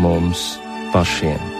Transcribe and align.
mums 0.00 0.58
pašiem. 0.92 1.59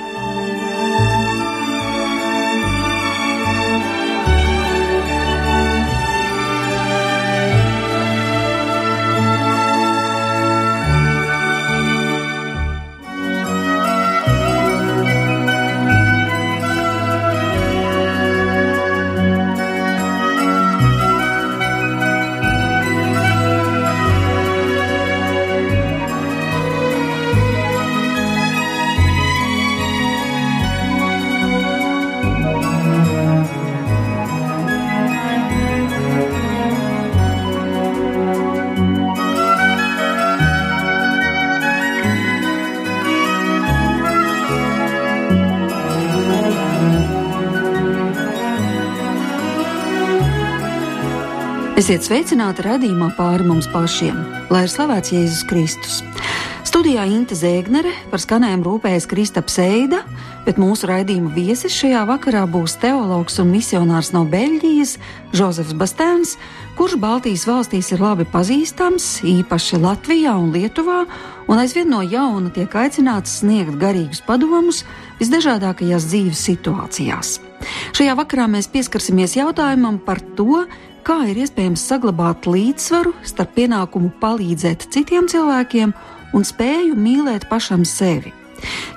Esiet 51.90 52.06
sveicināti 52.06 52.62
radījumā 52.62 53.08
pāri 53.16 53.42
mums 53.48 53.66
pašiem, 53.66 54.14
lai 54.46 54.60
ir 54.62 54.70
slavēts 54.70 55.10
Jēzus 55.10 55.40
Kristus. 55.50 55.96
Studijā 56.62 57.02
Inte 57.10 57.34
Zēgnere 57.34 57.90
par 58.12 58.22
skanējumu 58.22 58.62
rūpējas 58.62 59.08
Kristaps 59.10 59.58
Eida, 59.58 60.04
bet 60.44 60.60
mūsu 60.62 60.86
raidījuma 60.86 61.32
viesis 61.34 61.74
šajā 61.74 62.04
vakarā 62.06 62.44
būs 62.46 62.76
teologs 62.78 63.40
un 63.42 63.50
misionārs 63.50 64.12
no 64.14 64.22
Beļģijas 64.30 64.94
Žozefs 65.34 65.74
Bastēns, 65.82 66.36
kurš 66.78 66.94
Baltijas 67.02 67.48
valstīs 67.50 67.90
ir 67.90 68.06
labi 68.06 68.28
pazīstams, 68.30 69.10
īpaši 69.26 69.82
Latvijā 69.82 70.38
un 70.38 70.54
Lietuvā, 70.54 71.02
un 71.50 71.58
aizvien 71.58 71.90
no 71.90 72.04
jauna 72.06 72.54
tiek 72.54 72.70
aicināts 72.70 73.40
sniegt 73.42 73.82
garīgus 73.82 74.22
padomus 74.30 74.84
visdažādākajās 75.18 76.06
dzīves 76.06 76.50
situācijās. 76.52 77.40
Šajā 77.98 78.14
vakarā 78.16 78.46
mēs 78.48 78.70
pieskarsimies 78.72 79.34
jautājumam 79.36 79.98
par 80.06 80.22
to, 80.38 80.62
kā 81.04 81.22
ir 81.30 81.40
iespējams 81.44 81.84
saglabāt 81.92 82.48
līdzsvaru 82.50 83.14
starp 83.26 83.54
pienākumu 83.56 84.12
palīdzēt 84.22 84.88
citiem 84.94 85.28
cilvēkiem 85.30 85.94
un 86.36 86.46
spēju 86.46 86.98
mīlēt 86.98 87.48
pašam 87.50 87.86
sevi. 87.88 88.34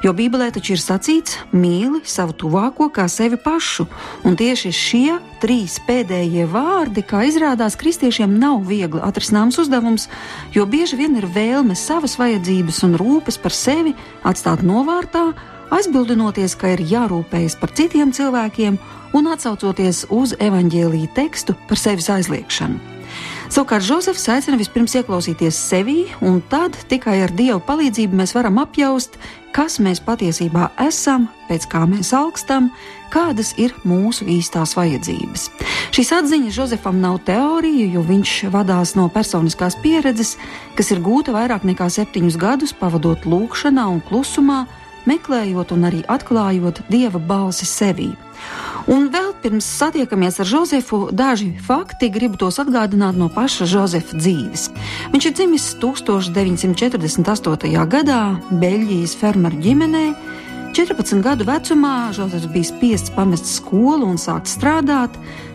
Jo 0.04 0.12
Bībelē 0.12 0.50
taču 0.52 0.74
ir 0.76 0.82
sacīts, 0.84 1.38
mīli 1.56 2.02
savu 2.10 2.36
tuvāko 2.36 2.90
kā 2.92 3.06
sevi 3.12 3.38
pašu, 3.40 3.86
un 4.28 4.36
tieši 4.40 4.72
šie 4.76 5.20
trīs 5.40 5.78
pēdējie 5.88 6.44
vārdi, 6.52 7.06
kā 7.08 7.24
izrādās, 7.30 7.78
kristiešiem 7.80 8.36
nav 8.40 8.66
viegli 8.68 9.00
atrisināms 9.04 9.62
uzdevums, 9.64 10.10
jo 10.56 10.68
bieži 10.68 11.00
vien 11.00 11.16
ir 11.20 11.30
vēlme 11.32 11.78
savas 11.80 12.18
vajadzības 12.20 12.84
un 12.90 13.00
rūpes 13.00 13.40
par 13.40 13.56
sevi 13.56 13.96
atstāt 14.28 14.66
novārtā, 14.68 15.30
aizbildinoties, 15.74 16.56
ka 16.60 16.74
ir 16.76 16.84
jārūpējas 16.88 17.58
par 17.62 17.74
citiem 17.78 18.14
cilvēkiem 18.16 18.80
un 19.18 19.30
atsaucoties 19.34 20.06
uz 20.14 20.36
evaņģēlīja 20.42 21.14
tekstu 21.18 21.56
par 21.70 21.80
sevis 21.80 22.10
aizliekšanu. 22.14 22.94
Savukārt 23.54 23.86
Jozefs 23.86 24.26
aicina 24.34 24.58
vispirms 24.58 24.96
ieklausīties 24.98 25.58
sevī, 25.70 26.08
un 26.26 26.40
tad 26.50 26.74
tikai 26.90 27.20
ar 27.22 27.34
Dieva 27.38 27.60
palīdzību 27.62 28.18
mēs 28.18 28.34
varam 28.34 28.58
apjaust, 28.64 29.20
kas 29.54 29.78
mēs 29.84 30.02
patiesībā 30.02 30.72
esam, 30.82 31.28
pēc 31.46 31.68
kā 31.70 31.84
mēs 31.86 32.10
augstam, 32.18 32.72
kādas 33.14 33.52
ir 33.62 33.76
mūsu 33.86 34.26
īstās 34.26 34.74
vajadzības. 34.74 35.46
Šīs 35.94 36.14
atziņas 36.18 36.58
Jozefam 36.58 36.98
nav 37.04 37.20
teorija, 37.28 37.92
jo 37.94 38.02
viņš 38.08 38.34
vadās 38.56 38.96
no 38.98 39.06
personiskās 39.14 39.78
pieredzes, 39.84 40.34
kas 40.74 40.90
ir 40.96 41.04
gūta 41.06 41.36
vairāk 41.36 41.68
nekā 41.70 41.92
septiņus 41.94 42.40
gadus 42.42 42.74
pavadot 42.80 43.30
lūkšanā 43.30 43.86
un 43.94 44.02
klusumā, 44.08 44.64
meklējot 45.10 45.74
un 45.76 45.82
arī 45.90 46.02
atklājot 46.12 46.86
Dieva 46.92 47.20
balsi 47.20 47.68
sevī. 47.70 48.12
Un 48.92 49.06
vēl 49.14 49.30
pirms 49.40 49.64
satiekamies 49.80 50.42
ar 50.44 50.48
Jozefu, 50.50 51.08
daži 51.16 51.54
fakti 51.64 52.10
gribu 52.12 52.36
tos 52.42 52.60
atgādināt 52.60 53.16
no 53.16 53.30
paša 53.32 53.64
Jozefa 53.70 54.18
dzīves. 54.20 54.68
Viņš 55.14 55.26
ir 55.30 55.34
dzimis 55.38 55.66
1948. 55.80 57.88
gadā 57.88 58.22
Beļģijas 58.52 59.16
fermeru 59.22 59.58
ģimenē. 59.64 60.06
14 60.74 61.22
gadu 61.24 61.46
vecumā 61.48 62.12
Jozefs 62.18 62.50
bija 62.52 62.66
spiests 62.66 63.14
pamest 63.14 63.46
skolu 63.46 64.10
un 64.10 64.18
sākt 64.18 64.50
strādāt, 64.50 65.14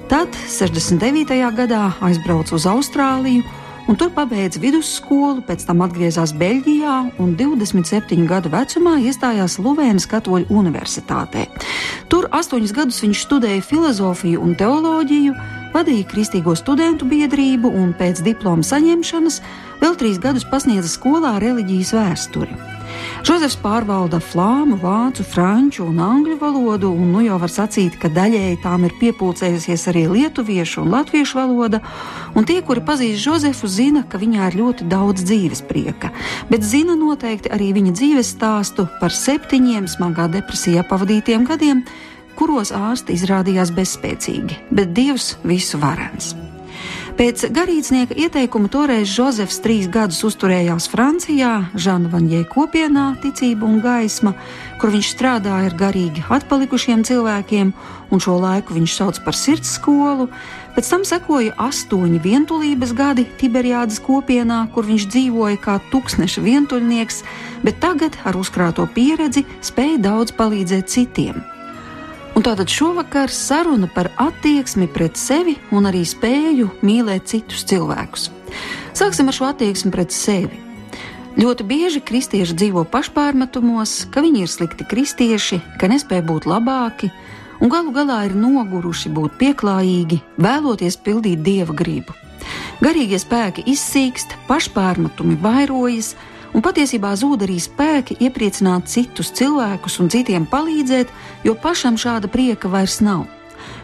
tad 0.08 0.30
69. 0.46 1.34
gadā 1.58 1.90
aizbrauca 2.06 2.54
uz 2.54 2.62
Austrāliju 2.70 3.42
un 3.88 3.96
tur 3.96 4.10
pabeidza 4.12 4.60
vidusskolu, 4.60 5.42
pēc 5.48 5.64
tam 5.68 5.82
atgriezās 5.86 6.34
Beļģijā 6.36 6.94
un 7.24 7.34
27 7.38 8.26
gadu 8.28 8.52
vecumā 8.52 8.98
iestājās 9.08 9.58
Luvēnas 9.64 10.06
Katoļu 10.10 10.50
Universitātē. 10.52 11.46
Tur 12.12 12.28
astoņus 12.36 12.74
gadus 12.76 13.00
viņš 13.04 13.24
studēja 13.24 13.64
filozofiju 13.64 14.42
un 14.44 14.56
teoloģiju, 14.60 15.36
vadīja 15.74 16.08
Kristīgo 16.12 16.56
studentu 16.58 17.08
biedrību 17.08 17.72
un 17.72 17.94
pēc 17.96 18.22
diploma 18.26 18.66
saņemšanas 18.66 19.40
vēl 19.82 19.96
trīs 20.00 20.20
gadus 20.22 20.46
pasniedza 20.48 20.92
skolā 20.92 21.38
reliģijas 21.42 21.96
vēsturi. 21.96 22.77
Žozefs 23.26 23.56
pārvalda 23.58 24.20
flāmu, 24.22 24.76
vācu, 24.78 25.24
franču 25.26 25.82
un 25.88 25.98
angļu 26.02 26.36
valodu, 26.38 26.90
un 26.94 27.10
nu 27.16 27.22
jau 27.24 27.38
var 27.42 27.50
sacīt, 27.50 27.96
ka 27.98 28.10
daļēji 28.14 28.60
tām 28.62 28.86
ir 28.86 28.94
piepūcējusies 29.00 29.86
arī 29.90 30.04
lietuviešu 30.12 30.84
un 30.84 30.92
latviešu 30.94 31.40
valoda, 31.40 31.80
un 32.38 32.46
tie, 32.46 32.60
kuri 32.62 32.84
pazīst 32.86 33.22
Žozefu, 33.24 33.66
zina, 33.66 34.04
ka 34.06 34.20
viņā 34.22 34.50
ir 34.52 34.58
ļoti 34.60 34.86
daudz 34.90 35.26
dzīves 35.26 35.64
prieka, 35.66 36.12
bet 36.50 36.66
zina 36.66 36.94
noteikti 36.98 37.50
arī 37.54 37.72
viņa 37.76 37.96
dzīves 37.98 38.34
stāstu 38.36 38.86
par 39.00 39.14
septiņiem 39.14 39.90
smagā 39.90 40.30
depresijā 40.38 40.86
pavadītiem 40.86 41.48
gadiem, 41.48 41.82
kuros 42.38 42.70
ārsti 42.70 43.18
izrādījās 43.18 43.74
bezspēcīgi, 43.74 44.62
bet 44.70 44.94
Dievs 44.94 45.34
visu 45.42 45.82
varens. 45.82 46.36
Pēc 47.18 47.48
garīdznieka 47.50 48.14
ieteikuma 48.14 48.68
toreiz 48.70 49.10
Žozefs 49.10 49.56
trīs 49.64 49.88
gadus 49.90 50.20
uzturējās 50.22 50.84
Francijā, 50.92 51.64
Žana 51.74 52.12
Vanjē 52.12 52.44
kopienā 52.46 53.08
Ticība 53.18 53.66
un 53.66 53.80
gaisma, 53.82 54.36
kur 54.78 54.94
viņš 54.94 55.08
strādāja 55.16 55.66
ar 55.66 55.74
garīgi 55.80 56.22
atpalikušiem 56.30 57.02
cilvēkiem, 57.08 57.74
un 58.14 58.22
šo 58.22 58.36
laiku 58.38 58.78
viņš 58.78 58.96
sauc 59.00 59.18
par 59.26 59.34
sirds 59.34 59.74
skolu. 59.80 60.28
Pēc 60.78 60.94
tam 60.94 61.02
sekoja 61.02 61.58
astoņi 61.58 62.22
vientulības 62.22 62.94
gadi 62.94 63.26
Tiberiādas 63.42 63.98
kopienā, 63.98 64.68
kur 64.70 64.86
viņš 64.86 65.10
dzīvoja 65.10 65.58
kā 65.66 65.80
tūkstneša 65.90 66.46
vientuļnieks, 66.46 67.22
bet 67.66 67.82
tagad 67.82 68.14
ar 68.22 68.38
uzkrāto 68.38 68.86
pieredzi 68.94 69.42
spēja 69.58 70.04
daudz 70.06 70.38
palīdzēt 70.38 70.86
citiem. 70.86 71.57
Un 72.38 72.44
tātad 72.46 72.70
šovakar 72.70 73.32
saruna 73.34 73.88
par 73.90 74.12
attieksmi 74.14 74.86
pret 74.94 75.16
sevi 75.18 75.56
un 75.74 75.88
arī 75.90 76.04
spēju 76.06 76.68
mīlēt 76.86 77.24
citus 77.32 77.64
cilvēkus. 77.66 78.28
Sāksim 78.94 79.26
ar 79.26 79.34
šo 79.34 79.48
attieksmi 79.48 79.90
pret 79.90 80.14
sevi. 80.14 80.60
Ļoti 81.34 81.66
bieži 81.66 81.98
kristieši 82.06 82.54
dzīvo 82.60 82.84
pašpārmetumos, 82.92 84.04
ka 84.14 84.22
viņi 84.22 84.44
ir 84.44 84.52
slikti 84.52 84.86
kristieši, 84.86 85.58
ka 85.82 85.90
nespēj 85.90 86.22
būt 86.30 86.46
labāki, 86.46 87.10
un 87.58 87.74
galu 87.74 87.90
galā 87.96 88.20
ir 88.28 88.38
noguruši 88.38 89.10
būt 89.18 89.34
pieklājīgi, 89.42 90.20
vēloties 90.38 91.00
pildīt 91.02 91.42
dieva 91.42 91.74
gribu. 91.74 92.14
Garīgie 92.78 93.18
spēki 93.18 93.66
izsīkst, 93.74 94.38
pašpārmetumi 94.46 95.40
vairojas, 95.42 96.14
un 96.54 96.64
patiesībā 96.64 97.14
zūd 97.18 97.46
arī 97.46 97.58
spēki 97.62 98.18
iepriecināt 98.24 98.88
citus 98.90 99.32
cilvēkus 99.38 99.98
un 100.02 100.12
citiem 100.12 100.46
palīdzēt, 100.48 101.10
jo 101.44 101.56
pašam 101.58 101.98
šāda 102.00 102.30
prieka 102.32 102.70
vairs 102.72 103.00
nav. 103.04 103.26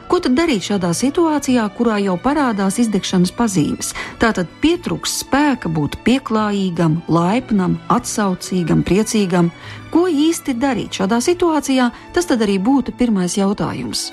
Ko 0.08 0.20
tad 0.20 0.36
darīt 0.36 0.66
šādā 0.66 0.90
situācijā, 0.94 1.64
kurā 1.76 1.96
jau 2.04 2.16
parādās 2.20 2.76
izdegšanas 2.82 3.32
pazīmes? 3.34 3.94
Tātad 4.20 4.50
pietrūks 4.62 5.20
spēka 5.22 5.70
būt 5.72 5.96
pieklājīgam, 6.04 7.00
laipnam, 7.08 7.78
atsaucīgam, 7.92 8.84
priecīgam. 8.86 9.48
Ko 9.94 10.04
īsti 10.10 10.58
darīt 10.60 11.00
šādā 11.00 11.22
situācijā? 11.24 11.88
Tas 12.12 12.28
tad 12.28 12.44
arī 12.44 12.60
būtu 12.60 12.94
pirmais 12.98 13.38
jautājums. 13.40 14.10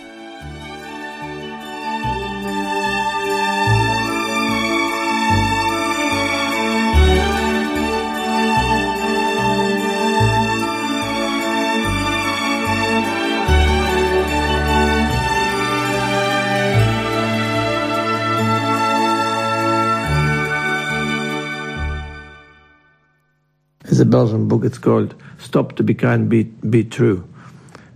A 24.02 24.06
Belgian 24.06 24.48
book. 24.48 24.66
It's 24.66 24.78
called 24.78 25.16
"Stop 25.40 25.76
to 25.78 25.84
Be 25.84 25.94
Kind, 25.94 26.30
Be 26.30 26.44
Be 26.70 26.84
True," 26.84 27.24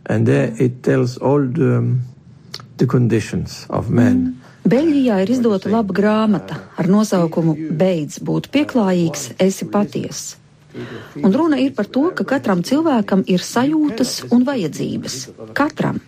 and 0.05 0.27
there 0.27 0.53
it 0.57 0.83
tells 0.83 1.17
all 1.17 1.41
the 1.41 1.77
um, 1.77 2.01
the 2.77 2.87
conditions 2.87 3.65
of 3.69 3.89
men. 3.89 4.41
Beļģijā 4.65 5.19
ir 5.21 5.29
izdota 5.29 5.69
laba 5.69 5.93
grāmata 5.93 6.57
ar 6.77 6.87
nosaukumu 6.89 7.53
Beidz 7.77 8.17
būt 8.25 8.49
pieklājīgs, 8.53 9.35
esi 9.37 9.67
patiess. 9.69 10.37
Un 11.23 11.31
runa 11.31 11.59
ir 11.61 11.71
par 11.75 11.87
to, 11.87 12.09
ka 12.17 12.25
katram 12.27 12.59
cilvēkam 12.65 13.21
ir 13.31 13.43
sajūtas 13.45 14.25
un 14.35 14.43
vajadzības. 14.47 15.15
Katram. 15.55 16.01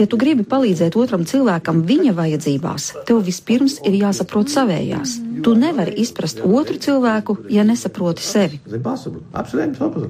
Ja 0.00 0.08
tu 0.10 0.18
gribi 0.18 0.42
palīdzēt 0.48 0.96
otram 0.98 1.26
cilvēkam 1.28 1.84
viņa 1.86 2.16
vajadzībās, 2.16 2.88
tev 3.06 3.22
vispirms 3.28 3.78
ir 3.86 4.00
jāsaprot 4.00 4.50
savējās. 4.50 5.20
Tu 5.42 5.54
nevari 5.58 5.94
izprast 6.02 6.40
otru 6.44 6.76
cilvēku, 6.78 7.36
ja 7.50 7.64
nesaproti 7.64 8.22
sevi. 8.22 8.60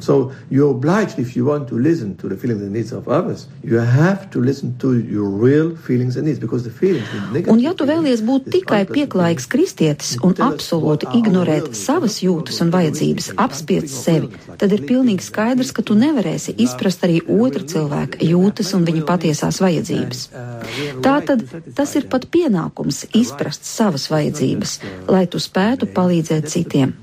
So 0.00 0.32
to 1.68 1.78
to 3.04 3.10
others. 3.10 3.46
Un 7.46 7.60
ja 7.62 7.72
tu 7.74 7.86
vēlies 7.88 8.22
būt 8.26 8.48
tikai 8.52 8.82
pieklājīgs 8.88 9.48
kristietis 9.52 10.12
un 10.24 10.34
absolūti 10.46 11.08
ignorēt 11.18 11.72
savas 11.78 12.20
jūtas 12.24 12.60
un 12.64 12.72
vajadzības, 12.74 13.32
apspiest 13.42 13.92
sevi, 13.92 14.30
tad 14.60 14.74
ir 14.74 14.84
pilnīgi 14.88 15.26
skaidrs, 15.26 15.72
ka 15.76 15.84
tu 15.86 15.96
nevarēsi 15.98 16.56
izprast 16.64 17.04
arī 17.06 17.20
otra 17.26 17.64
cilvēka 17.72 18.22
jūtas 18.26 18.72
un 18.76 18.86
viņa 18.88 19.04
patiesās 19.08 19.60
vajadzības. 19.64 20.24
Tātad 21.04 21.44
tas 21.76 21.94
ir 21.98 22.08
pat 22.12 22.28
pienākums 22.32 23.04
izprast 23.18 23.66
savas 23.68 24.08
vajadzības, 24.12 24.78
lai 25.12 25.26
tu 25.30 25.40
spētu 25.42 25.92
palīdzēt 25.94 26.50
citiem. 26.50 26.96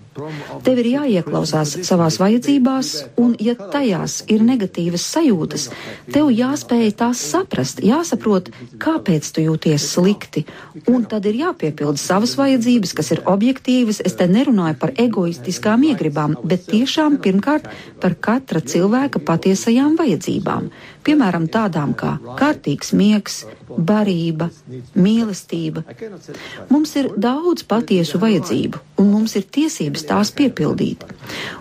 Tev 0.66 0.80
ir 0.82 0.90
jāieklausās 0.90 1.76
savās 1.88 2.18
vajadzībās, 2.20 2.90
un, 3.22 3.36
ja 3.40 3.54
tajās 3.56 4.20
ir 4.32 4.44
negatīvas 4.44 5.06
sajūtas, 5.14 5.68
tev 6.14 6.32
jāspēj 6.34 6.92
tās 7.00 7.22
saprast, 7.32 7.80
jāsaprot, 7.86 8.50
kāpēc 8.84 9.30
tu 9.36 9.46
jūties 9.46 9.86
slikti, 9.94 10.46
un 10.92 11.06
tad 11.10 11.30
ir 11.30 11.40
jāpiepilda 11.44 12.02
savas 12.02 12.36
vajadzības, 12.40 12.96
kas 12.98 13.14
ir 13.16 13.24
objektīvas. 13.30 14.02
Es 14.06 14.18
te 14.20 14.28
nerunāju 14.28 14.80
par 14.82 14.96
egoistiskām 15.00 15.86
iegribām, 15.92 16.36
bet 16.44 16.68
tiešām 16.72 17.20
pirmkārt 17.24 17.70
par 18.04 18.18
katra 18.20 18.64
cilvēka 18.66 19.24
patiesajām 19.24 19.96
vajadzībām 20.00 20.72
piemēram, 21.10 21.48
tādām 21.50 21.96
kā 21.98 22.16
kārtīgs 22.40 22.94
miegs, 22.94 23.42
barība, 23.70 24.50
mīlestība. 24.94 25.84
Mums 26.70 26.94
ir 27.02 27.10
daudz 27.18 27.66
patiesu 27.70 28.22
vajadzību, 28.22 28.82
un 29.02 29.10
mums 29.14 29.36
ir 29.40 29.48
tiesības 29.58 30.06
tās 30.10 30.34
piepildīt. 30.38 31.06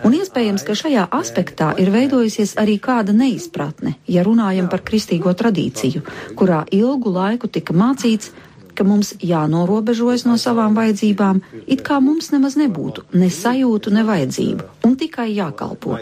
Un 0.05 0.17
iespējams, 0.19 0.67
ka 0.69 0.77
šajā 0.77 1.07
aspektā 1.19 1.73
ir 1.81 1.93
veidojusies 1.95 2.57
arī 2.61 2.77
kāda 2.83 3.17
neizpratne, 3.17 3.97
ja 4.09 4.27
runājam 4.27 4.69
par 4.69 4.85
kristīgo 4.85 5.33
tradīciju, 5.33 6.05
kurā 6.37 6.65
ilgu 6.75 7.15
laiku 7.15 7.49
tika 7.49 7.77
mācīts, 7.77 8.35
ka 8.79 8.85
mums 8.87 9.17
jānorobežojas 9.19 10.23
no 10.29 10.37
savām 10.39 10.77
vajadzībām, 10.79 11.41
it 11.67 11.83
kā 11.87 11.99
mums 12.05 12.31
nemaz 12.31 12.55
nebūtu 12.61 13.09
ne 13.19 13.31
sajūtu, 13.33 13.91
ne 13.97 14.05
vajadzību, 14.07 14.69
un 14.87 14.95
tikai 15.01 15.33
jākalpo. 15.33 15.99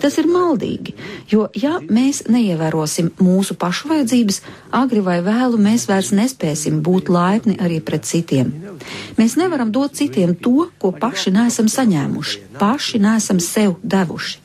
Tas 0.00 0.16
ir 0.20 0.28
maldīgi, 0.30 0.94
jo 1.32 1.48
ja 1.58 1.78
mēs 1.92 2.22
neievērosim 2.32 3.10
mūsu 3.20 3.56
pašu 3.58 3.90
vajadzības, 3.92 4.40
agri 4.78 5.02
vai 5.04 5.18
vēlu 5.24 5.60
mēs 5.60 5.88
vairs 5.90 6.12
nespēsim 6.16 6.80
būt 6.84 7.10
laipni 7.12 7.58
arī 7.60 7.80
pret 7.84 8.06
citiem. 8.08 8.52
Mēs 9.18 9.36
nevaram 9.40 9.72
dot 9.74 9.98
citiem 9.98 10.36
to, 10.38 10.68
ko 10.78 10.92
paši 10.96 11.34
nesam 11.34 11.68
saņēmuši, 11.72 12.46
paši 12.60 13.02
nesam 13.02 13.42
sev 13.42 13.76
devuši. 13.82 14.42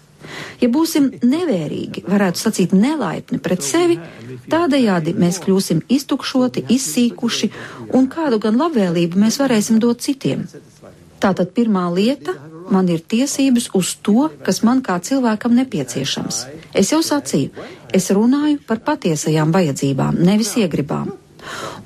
Ja 0.61 0.67
būsim 0.73 1.11
nevērīgi, 1.23 2.03
varētu 2.09 2.41
sacīt 2.41 2.73
nelaipni 2.75 3.39
pret 3.43 3.63
sevi, 3.63 3.97
tādējādi 4.51 5.13
mēs 5.17 5.39
kļūsim 5.43 5.83
iztukšoti, 5.97 6.65
izsīkuši, 6.75 7.51
un 7.97 8.09
kādu 8.11 8.41
gan 8.43 8.57
labvēlību 8.59 9.21
mēs 9.23 9.39
varēsim 9.41 9.79
dot 9.83 10.03
citiem. 10.03 10.47
Tātad 11.17 11.53
pirmā 11.55 11.87
lieta 11.93 12.35
man 12.71 12.89
ir 12.91 13.01
tiesības 13.01 13.69
uz 13.77 13.95
to, 14.03 14.27
kas 14.45 14.61
man 14.67 14.83
kā 14.85 14.97
cilvēkam 15.03 15.55
nepieciešams. 15.57 16.41
Es 16.77 16.91
jau 16.93 16.99
sacīju, 17.05 17.67
es 17.95 18.11
runāju 18.13 18.59
par 18.67 18.83
patiesajām 18.85 19.53
vajadzībām, 19.55 20.19
nevis 20.27 20.53
iegribām. 20.59 21.13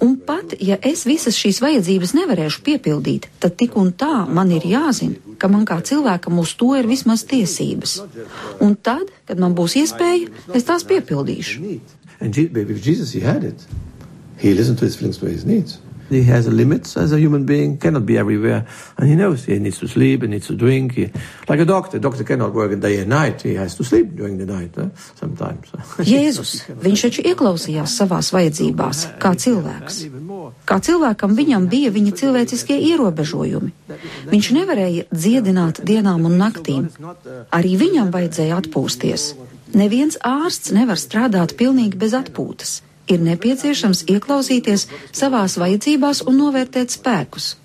Un 0.01 0.15
pat, 0.25 0.55
ja 0.57 0.77
es 0.81 1.03
visas 1.05 1.37
šīs 1.37 1.59
vajadzības 1.61 2.15
nevarēšu 2.17 2.63
piepildīt, 2.65 3.27
tad 3.39 3.53
tik 3.59 3.75
un 3.77 3.91
tā 3.93 4.23
man 4.25 4.49
ir 4.55 4.65
jāzina, 4.65 5.19
ka 5.37 5.49
man 5.51 5.67
kā 5.69 5.77
cilvēkam 5.85 6.39
uz 6.41 6.55
to 6.57 6.71
ir 6.79 6.89
vismaz 6.89 7.23
tiesības. 7.29 7.99
Un 8.65 8.73
tad, 8.75 9.13
kad 9.29 9.41
man 9.41 9.53
būs 9.57 9.77
iespēja, 9.83 10.31
es 10.57 10.65
tās 10.65 10.87
piepildīšu. 10.89 11.77
And 12.21 12.37
Jesus, 12.37 13.15
he 16.11 16.23
has 16.23 16.47
limits 16.47 16.97
as 16.97 17.11
a 17.11 17.19
human 17.19 17.45
being, 17.45 17.77
cannot 17.77 18.05
be 18.05 18.17
everywhere, 18.17 18.67
and 18.97 19.09
he 19.09 19.15
knows 19.15 19.45
he 19.45 19.59
needs 19.59 19.79
to 19.79 19.87
sleep, 19.87 20.21
he 20.21 20.27
needs 20.27 20.47
to 20.47 20.55
drink. 20.55 20.93
He, 20.93 21.09
like 21.47 21.59
a 21.59 21.65
doctor, 21.65 21.97
a 21.97 21.99
doctor 21.99 22.23
cannot 22.23 22.53
work 22.53 22.77
day 22.79 22.99
and 22.99 23.09
night, 23.09 23.41
he 23.41 23.55
has 23.55 23.75
to 23.75 23.83
sleep 23.83 24.15
during 24.15 24.37
the 24.37 24.45
night 24.45 24.77
uh, 24.77 24.89
sometimes. 25.15 25.71
Jēzus, 26.11 26.67
viņš 26.83 27.05
taču 27.07 27.25
ieklausījās 27.31 27.95
savās 28.01 28.31
vajadzībās, 28.35 29.05
kā 29.21 29.33
cilvēks. 29.39 30.03
Kā 30.67 30.79
cilvēkam 30.83 31.35
viņam 31.37 31.67
bija 31.71 31.93
viņa 31.95 32.13
cilvēciskie 32.19 32.77
ierobežojumi. 32.91 33.71
Viņš 34.31 34.51
nevarēja 34.57 35.07
dziedināt 35.11 35.81
dienām 35.87 36.27
un 36.27 36.37
naktīm. 36.41 36.91
Arī 37.55 37.75
viņam 37.79 38.11
vajadzēja 38.13 38.61
atpūsties. 38.61 39.33
Neviens 39.71 40.17
ārsts 40.27 40.73
nevar 40.75 40.99
strādāt 40.99 41.55
pilnīgi 41.59 41.99
bez 41.99 42.15
atpūtas 42.17 42.81
ir 43.11 43.21
nepieciešams 43.25 44.05
ieklausīties 44.11 44.87
savās 45.11 45.57
vajadzībās 45.61 46.23
un 46.27 46.39
novērtēt 46.41 46.93
spēkus. 46.95 47.55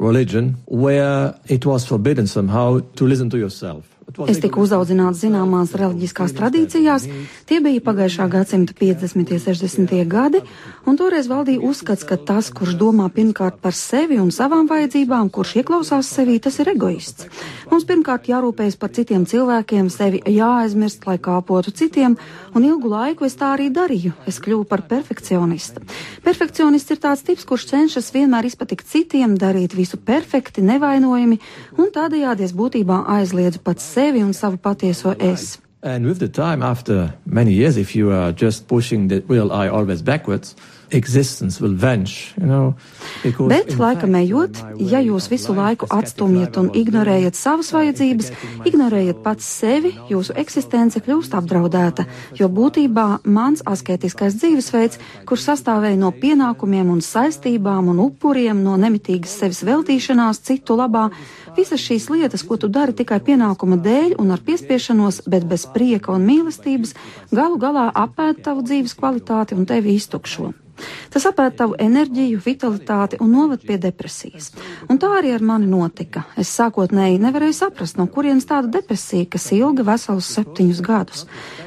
Religion 0.00 0.56
where 0.66 1.34
it 1.48 1.64
was 1.64 1.86
forbidden 1.86 2.26
somehow 2.26 2.80
to 2.96 3.06
listen 3.06 3.30
to 3.30 3.38
yourself. 3.38 3.93
Es 4.30 4.38
tiku 4.38 4.62
uzaudzināts 4.62 5.24
zināmās 5.24 5.72
reliģiskās 5.74 6.34
tradīcijās, 6.38 7.06
tie 7.48 7.58
bija 7.64 7.82
pagājušā 7.82 8.28
gadsimta 8.30 8.74
50. 8.78 9.32
un 9.34 9.40
60. 9.42 9.94
gadi, 10.06 10.42
un 10.86 10.98
toreiz 11.00 11.26
valdīja 11.26 11.64
uzskats, 11.66 12.06
ka 12.06 12.14
tas, 12.14 12.52
kurš 12.54 12.76
domā 12.78 13.08
pirmkārt 13.10 13.58
par 13.64 13.74
sevi 13.74 14.20
un 14.22 14.30
savām 14.34 14.68
vajadzībām, 14.70 15.32
kurš 15.34 15.56
ieklausās 15.62 16.12
sevī, 16.14 16.36
tas 16.38 16.60
ir 16.62 16.70
egoists. 16.76 17.26
Mums 17.72 17.88
pirmkārt 17.88 18.30
jārūpējas 18.30 18.78
par 18.78 18.92
citiem 18.94 19.24
cilvēkiem, 19.26 19.90
sevi 19.90 20.22
jāaizmirst, 20.30 21.08
lai 21.10 21.18
kāpotu 21.18 21.74
citiem, 21.74 22.14
un 22.54 22.68
ilgu 22.68 22.92
laiku 22.94 23.26
es 23.26 23.34
tā 23.40 23.50
arī 23.56 23.66
darīju. 23.74 24.14
Es 24.30 24.38
kļuvu 24.38 24.68
par 24.70 24.84
perfekcionistu. 24.86 25.82
Perfekcionists 26.22 26.94
ir 26.94 27.02
tāds 27.02 27.26
tips, 27.26 27.48
kurš 27.48 27.66
cenšas 27.72 28.12
vienmēr 28.14 28.46
izpatikt 28.46 28.86
citiem, 28.86 29.34
darīt 29.40 29.74
visu 29.74 29.98
perfekti, 29.98 30.62
nevainojami, 30.62 31.40
un 31.82 31.90
tādējādi 31.90 32.46
es 32.46 32.54
būtībā 32.54 33.02
aizliedzu 33.18 33.64
pats 33.64 33.82
sevi 33.82 34.03
un 34.12 34.34
savu 34.34 34.56
patieso 34.56 35.14
es. 35.18 35.58
And 35.82 36.06
with 36.06 36.18
the 36.18 36.28
time, 36.28 36.62
after 36.62 37.12
many 37.26 37.52
years, 37.52 37.76
if 37.76 37.94
you 37.94 38.10
are 38.10 38.32
just 38.32 38.66
pushing 38.68 39.08
the 39.08 39.22
real 39.28 39.52
I 39.52 39.68
always 39.68 40.02
backwards, 40.02 40.54
will 40.54 40.54
vanish, 40.54 40.83
you 42.38 42.46
know, 42.46 42.74
Bet, 43.48 43.72
laikam 43.78 44.14
ejot, 44.18 44.58
ja 44.78 45.00
jūs 45.00 45.30
visu 45.32 45.54
laiku 45.56 45.86
atstumjat 45.92 46.58
un 46.60 46.70
ignorējat 46.76 47.36
savas 47.38 47.70
vajadzības, 47.74 48.30
ignorējat 48.68 49.22
pats 49.24 49.46
sevi, 49.60 49.94
jūsu 50.10 50.36
eksistence 50.40 51.00
kļūst 51.04 51.36
apdraudēta, 51.38 52.04
jo 52.38 52.48
būtībā 52.52 53.06
mans 53.24 53.64
asketiskais 53.66 54.36
dzīvesveids, 54.40 55.00
kurš 55.28 55.46
sastāvēja 55.50 56.00
no 56.00 56.12
pienākumiem 56.12 56.90
un 56.92 57.00
saistībām 57.04 57.92
un 57.94 58.02
upuriem, 58.06 58.60
no 58.64 58.76
nemitīgas 58.80 59.38
sevis 59.40 59.64
veltīšanās 59.66 60.42
citu 60.44 60.76
labā, 60.78 61.08
visas 61.56 61.80
šīs 61.80 62.10
lietas, 62.12 62.44
ko 62.44 62.58
tu 62.60 62.68
dari 62.68 62.96
tikai 62.96 63.20
pienākuma 63.24 63.78
dēļ 63.84 64.18
un 64.20 64.34
ar 64.34 64.42
piespiešanos, 64.44 65.24
bet 65.30 65.48
bez 65.48 65.68
prieka 65.74 66.12
un 66.14 66.26
mīlestības, 66.28 66.92
galu 67.32 67.60
galā 67.62 67.88
apēd 68.04 68.44
tavu 68.44 68.66
dzīves 68.66 68.98
kvalitāti 68.98 69.56
un 69.56 69.66
tevi 69.70 69.96
iztukšo. 69.98 70.52
Tas 71.14 71.26
apēd 71.28 71.56
tavu 71.58 71.76
enerģiju, 71.80 72.40
vitalitāti 72.44 73.18
un 73.22 73.30
noved 73.34 73.62
pie 73.66 73.76
depresijas. 73.80 74.50
Un 74.90 74.98
tā 75.00 75.10
arī 75.18 75.32
ar 75.34 75.44
mani 75.46 75.68
notika. 75.70 76.24
Es 76.40 76.50
sākotnēji 76.58 77.20
nevarēju 77.22 77.56
saprast, 77.56 77.98
no 78.00 78.06
kurienes 78.10 78.48
tāda 78.50 78.72
depresija, 78.78 79.28
kas 79.30 79.50
ilga 79.54 79.86
veselus 79.86 80.30
septiņus 80.34 80.82
gadus. 80.84 81.24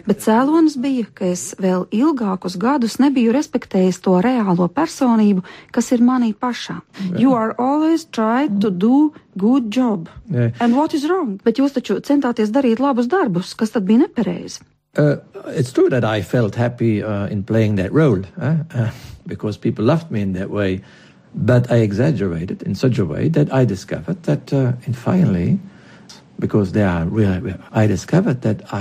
Bet 0.08 0.24
cēlonis 0.26 0.78
bija, 0.84 1.08
ka 1.14 1.32
es 1.32 1.50
vēl 1.62 1.88
ilgākus 1.96 2.58
gadus 2.60 3.00
nebiju 3.04 3.36
respektējis 3.36 4.02
to 4.04 4.18
reālo 4.24 4.68
personību, 4.68 5.46
kas 5.72 5.92
ir 5.96 6.04
manī 6.04 6.34
pašā. 6.34 6.82
You 7.18 7.34
are 7.34 7.56
always 7.58 8.06
trying 8.06 8.60
to 8.62 8.72
do 8.72 9.14
good 9.38 9.72
job. 9.72 10.10
Yeah. 10.30 10.52
And 10.60 10.76
what 10.76 10.94
is 10.94 11.08
wrong? 11.08 11.38
Bet 11.44 11.62
jūs 11.62 11.78
taču 11.78 12.02
centāties 12.04 12.52
darīt 12.52 12.82
labus 12.84 13.08
darbus, 13.12 13.54
kas 13.58 13.76
tad 13.76 13.88
bija 13.88 14.08
nepareizi. 14.08 14.66
Uh, 14.98 15.18
it's 15.48 15.72
true 15.72 15.90
that 15.90 16.04
I 16.04 16.22
felt 16.22 16.56
happy 16.56 17.04
uh, 17.04 17.28
in 17.28 17.44
playing 17.44 17.76
that 17.76 17.94
role 17.94 18.22
uh, 18.42 18.92
because 19.28 19.58
people 19.58 19.86
loved 19.86 20.12
me 20.12 20.22
in 20.22 20.34
that 20.34 20.50
way. 20.50 20.82
But 21.36 21.72
I 21.72 21.78
exaggerated 21.78 22.64
in 22.64 22.74
such 22.74 22.98
a 22.98 23.06
way 23.06 23.30
that 23.30 23.54
I 23.54 23.66
discovered 23.66 24.24
that, 24.24 24.52
uh, 24.52 24.74
and 24.86 24.98
finally, 24.98 25.60
Really, 26.40 27.54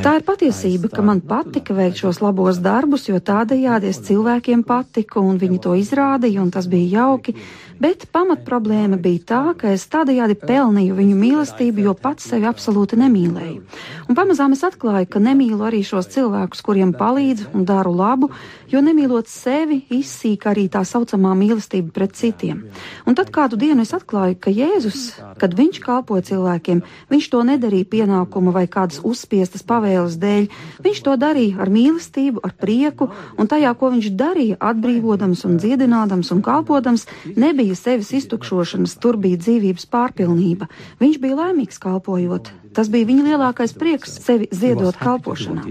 Tā 0.04 0.10
ir 0.18 0.24
patiesība, 0.28 0.90
ka 0.92 1.00
man 1.00 1.22
patika 1.24 1.72
veikt 1.72 2.02
šos 2.02 2.20
labos 2.20 2.58
darbus, 2.60 3.06
jo 3.08 3.16
tādējādi 3.16 3.88
es 3.88 4.02
cilvēkiem 4.04 4.60
patiku 4.68 5.22
un 5.24 5.38
viņi 5.40 5.62
to 5.64 5.72
izrādīja, 5.80 6.42
un 6.42 6.50
tas 6.52 6.68
bija 6.68 7.00
jauki. 7.00 7.32
Bet 7.76 8.06
pamatproblēma 8.08 8.96
bija 9.04 9.22
tā, 9.28 9.40
ka 9.60 9.68
es 9.74 9.82
tādējādi 9.92 10.38
pelnīju 10.40 10.94
viņu 10.96 11.16
mīlestību, 11.20 11.82
jo 11.84 11.92
pats 11.92 12.24
sevi 12.30 12.48
absolūti 12.48 12.96
nemīlēju. 12.96 13.58
Un 14.08 14.16
pamazām 14.16 14.54
es 14.56 14.64
atklāju, 14.64 15.10
ka 15.12 15.20
nemīlu 15.20 15.60
arī 15.68 15.82
šos 15.84 16.08
cilvēkus, 16.14 16.64
kuriem 16.64 16.94
palīdzu 16.96 17.50
un 17.52 17.66
daru 17.68 17.92
labu, 17.98 18.30
jo 18.72 18.82
nemīlot 18.84 19.28
sevi, 19.30 19.80
izsīk 19.94 20.46
arī 20.50 20.66
tā 20.72 20.82
saucamā 20.86 21.34
mīlestība 21.38 21.92
pret 21.94 22.16
citiem. 22.18 22.64
Un 23.06 23.16
tad 23.18 23.30
kādu 23.34 23.58
dienu 23.60 23.84
es 23.86 23.94
atklāju, 23.96 24.38
ka 24.40 24.52
Jēzus, 24.54 25.04
kad 25.40 25.54
viņš 25.56 25.80
kalpo 25.84 26.18
cilvēkiem, 26.20 26.82
viņš 27.12 27.28
to 27.32 27.42
nedarīja 27.46 27.90
pienākuma 27.92 28.54
vai 28.54 28.66
kādas 28.70 29.00
uzspiestas 29.06 29.64
pavēles 29.66 30.18
dēļ, 30.22 30.48
viņš 30.86 31.02
to 31.06 31.16
darīja 31.20 31.62
ar 31.62 31.72
mīlestību, 31.72 32.42
ar 32.46 32.54
prieku, 32.58 33.10
un 33.38 33.50
tajā, 33.50 33.72
ko 33.78 33.92
viņš 33.94 34.12
darīja, 34.18 34.60
atbrīvodams 34.60 35.44
un 35.48 35.58
dziedinādams 35.62 36.32
un 36.34 36.42
kalpodams, 36.46 37.06
nebija 37.36 37.76
sevis 37.78 38.12
iztukšošanas, 38.20 38.96
tur 39.02 39.18
bija 39.20 39.40
dzīvības 39.42 39.88
pārpilnība. 39.92 40.70
Viņš 41.02 41.20
bija 41.22 41.42
laimīgs 41.42 41.82
kalpojot. 41.82 42.52
Tas 42.76 42.90
bija 42.92 43.08
viņa 43.08 43.22
lielākais 43.30 43.72
prieks 43.72 44.18
sevi 44.20 44.50
ziedot 44.52 44.98
kalpošanā. 45.00 45.64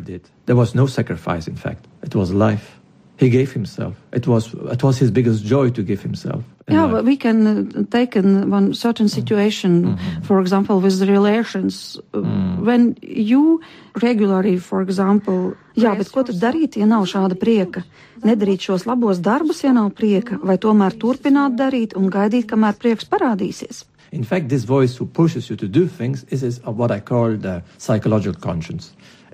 He 3.17 3.29
gave 3.29 3.53
himself. 3.53 3.95
It 4.11 4.27
was 4.27 4.53
it 4.71 4.83
was 4.83 4.97
his 4.97 5.09
biggest 5.09 5.45
joy 5.45 5.69
to 5.69 5.81
give 5.83 6.01
himself. 6.01 6.43
Yeah, 6.67 6.87
but 6.87 7.05
we 7.05 7.15
can 7.15 7.47
uh, 7.47 7.83
take 7.89 8.15
in 8.15 8.51
one 8.51 8.73
certain 8.73 9.07
situation, 9.07 9.71
mm 9.71 9.95
-hmm. 9.95 10.23
for 10.23 10.39
example, 10.41 10.81
with 10.81 10.97
the 10.99 11.05
relations. 11.05 11.99
Uh, 12.13 12.21
mm. 12.21 12.65
When 12.65 12.95
you 13.01 13.61
regularly, 13.93 14.57
for 14.59 14.81
example, 14.81 15.53
jā, 15.75 15.95
bet 15.97 16.09
ko 16.09 16.23
tad 16.23 16.35
darīt, 16.35 16.75
ja 16.75 16.85
nav 16.85 17.05
šāda 17.05 17.35
prieka? 17.35 17.83
Nedarīt 18.23 18.59
šos 18.59 18.85
labos 18.85 19.17
darbus, 19.21 19.63
ja 19.63 19.71
nav 19.73 19.89
prieka, 19.89 20.39
vai 20.43 20.57
tomēr 20.57 20.91
turpināt 20.97 21.55
darīt 21.55 21.95
un 21.95 22.09
gaidīt, 22.09 22.45
kamēr 22.51 22.73
prieks 22.73 23.05
parādīsies? 23.05 23.85
In 24.11 24.23
fact, 24.23 24.47
this 24.47 24.65
voice 24.65 24.99
who 24.99 25.05
pushes 25.05 25.49
you 25.49 25.55
to 25.55 25.67
do 25.67 25.87
things 25.87 26.25
is, 26.29 26.43
is 26.43 26.59
what 26.63 26.91
I 26.91 26.99
call 26.99 27.37
the 27.37 27.61
psychological 27.77 28.39
conscience. 28.41 28.91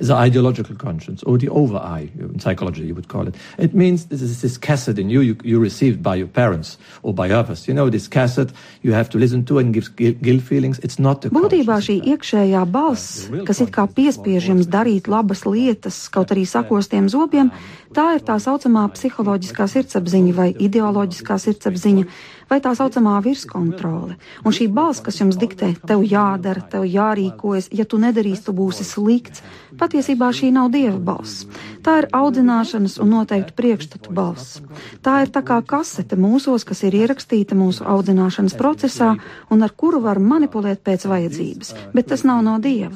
The 0.07 0.15
ideological 0.15 0.75
conscience, 0.75 1.23
or 1.23 1.37
the 1.37 1.49
over 1.49 1.77
I, 1.77 2.09
in 2.19 2.39
psychology 2.39 2.83
you 2.83 2.95
would 2.95 3.07
call 3.07 3.27
it. 3.27 3.35
It 3.57 3.73
means 3.73 4.05
this 4.05 4.21
is 4.21 4.41
this 4.41 4.57
cassette 4.57 4.97
in 4.97 5.09
you, 5.09 5.21
you, 5.21 5.37
you 5.43 5.59
received 5.59 6.01
by 6.01 6.15
your 6.15 6.27
parents 6.27 6.77
or 7.03 7.13
by 7.13 7.29
others. 7.29 7.67
You 7.67 7.73
know, 7.73 7.89
this 7.89 8.07
cassette 8.07 8.51
you 8.81 8.93
have 8.93 9.09
to 9.11 9.17
listen 9.17 9.45
to 9.45 9.59
and 9.59 9.73
gives 9.73 9.89
guilt 9.89 10.41
feelings. 10.41 10.79
It's 10.79 10.99
not 10.99 11.21
the 11.21 11.29
Būtībā 11.29 11.77
šī 11.83 12.01
iekšējā 12.13 12.63
balss, 12.71 13.29
kas 13.45 13.61
it 13.61 13.71
kā 13.71 13.87
piespiež 13.87 14.49
jums 14.51 14.67
darīt 14.67 15.07
labas 15.07 15.45
lietas, 15.45 16.07
kaut 16.09 16.33
arī 16.33 16.45
sakostiem 16.49 17.09
zobiem, 17.09 17.51
tā 17.95 18.05
ir 18.17 18.23
tā 18.27 18.37
saucamā 18.41 18.85
psiholoģiskā 18.95 19.67
sirdsapziņa 19.71 20.35
vai 20.37 20.49
ideoloģiskā 20.53 21.37
sirdsapziņa 21.41 22.05
vai 22.51 22.59
tā 22.63 22.73
saucamā 22.75 23.15
virskontrole. 23.23 24.17
Un 24.43 24.55
šī 24.55 24.67
balss, 24.75 25.03
kas 25.03 25.21
jums 25.21 25.39
diktē, 25.39 25.71
tev 25.87 26.03
jādara, 26.03 26.63
tev 26.71 26.83
jārīkojas, 26.87 27.69
ja 27.71 27.85
tu 27.87 27.99
nedarīsi, 28.01 28.43
tu 28.47 28.55
būsi 28.55 28.87
slikts, 28.87 29.43
patiesībā 29.79 30.31
šī 30.35 30.51
nav 30.55 30.71
dieva 30.73 30.99
balss. 30.99 31.45
Tā 31.81 31.97
ir 32.01 32.07
audzināšanas 32.13 32.97
un 33.01 33.11
noteikti 33.15 33.55
priekšstatu 33.57 34.13
balss. 34.13 34.59
Tā 35.01 35.21
ir 35.25 35.31
tā 35.33 35.41
kā 35.45 35.59
kasete 35.65 36.17
mūsos, 36.19 36.65
kas 36.67 36.83
ir 36.85 36.97
ierakstīta 36.97 37.57
mūsu 37.57 37.85
audzināšanas 37.87 38.57
procesā 38.59 39.15
un 39.49 39.65
ar 39.65 39.73
kuru 39.73 40.01
var 40.03 40.21
manipulēt 40.21 40.83
pēc 40.85 41.07
vajadzības, 41.09 41.73
bet 41.95 42.11
tas 42.11 42.25
nav 42.27 42.43
no 42.45 42.57
dieva. 42.61 42.93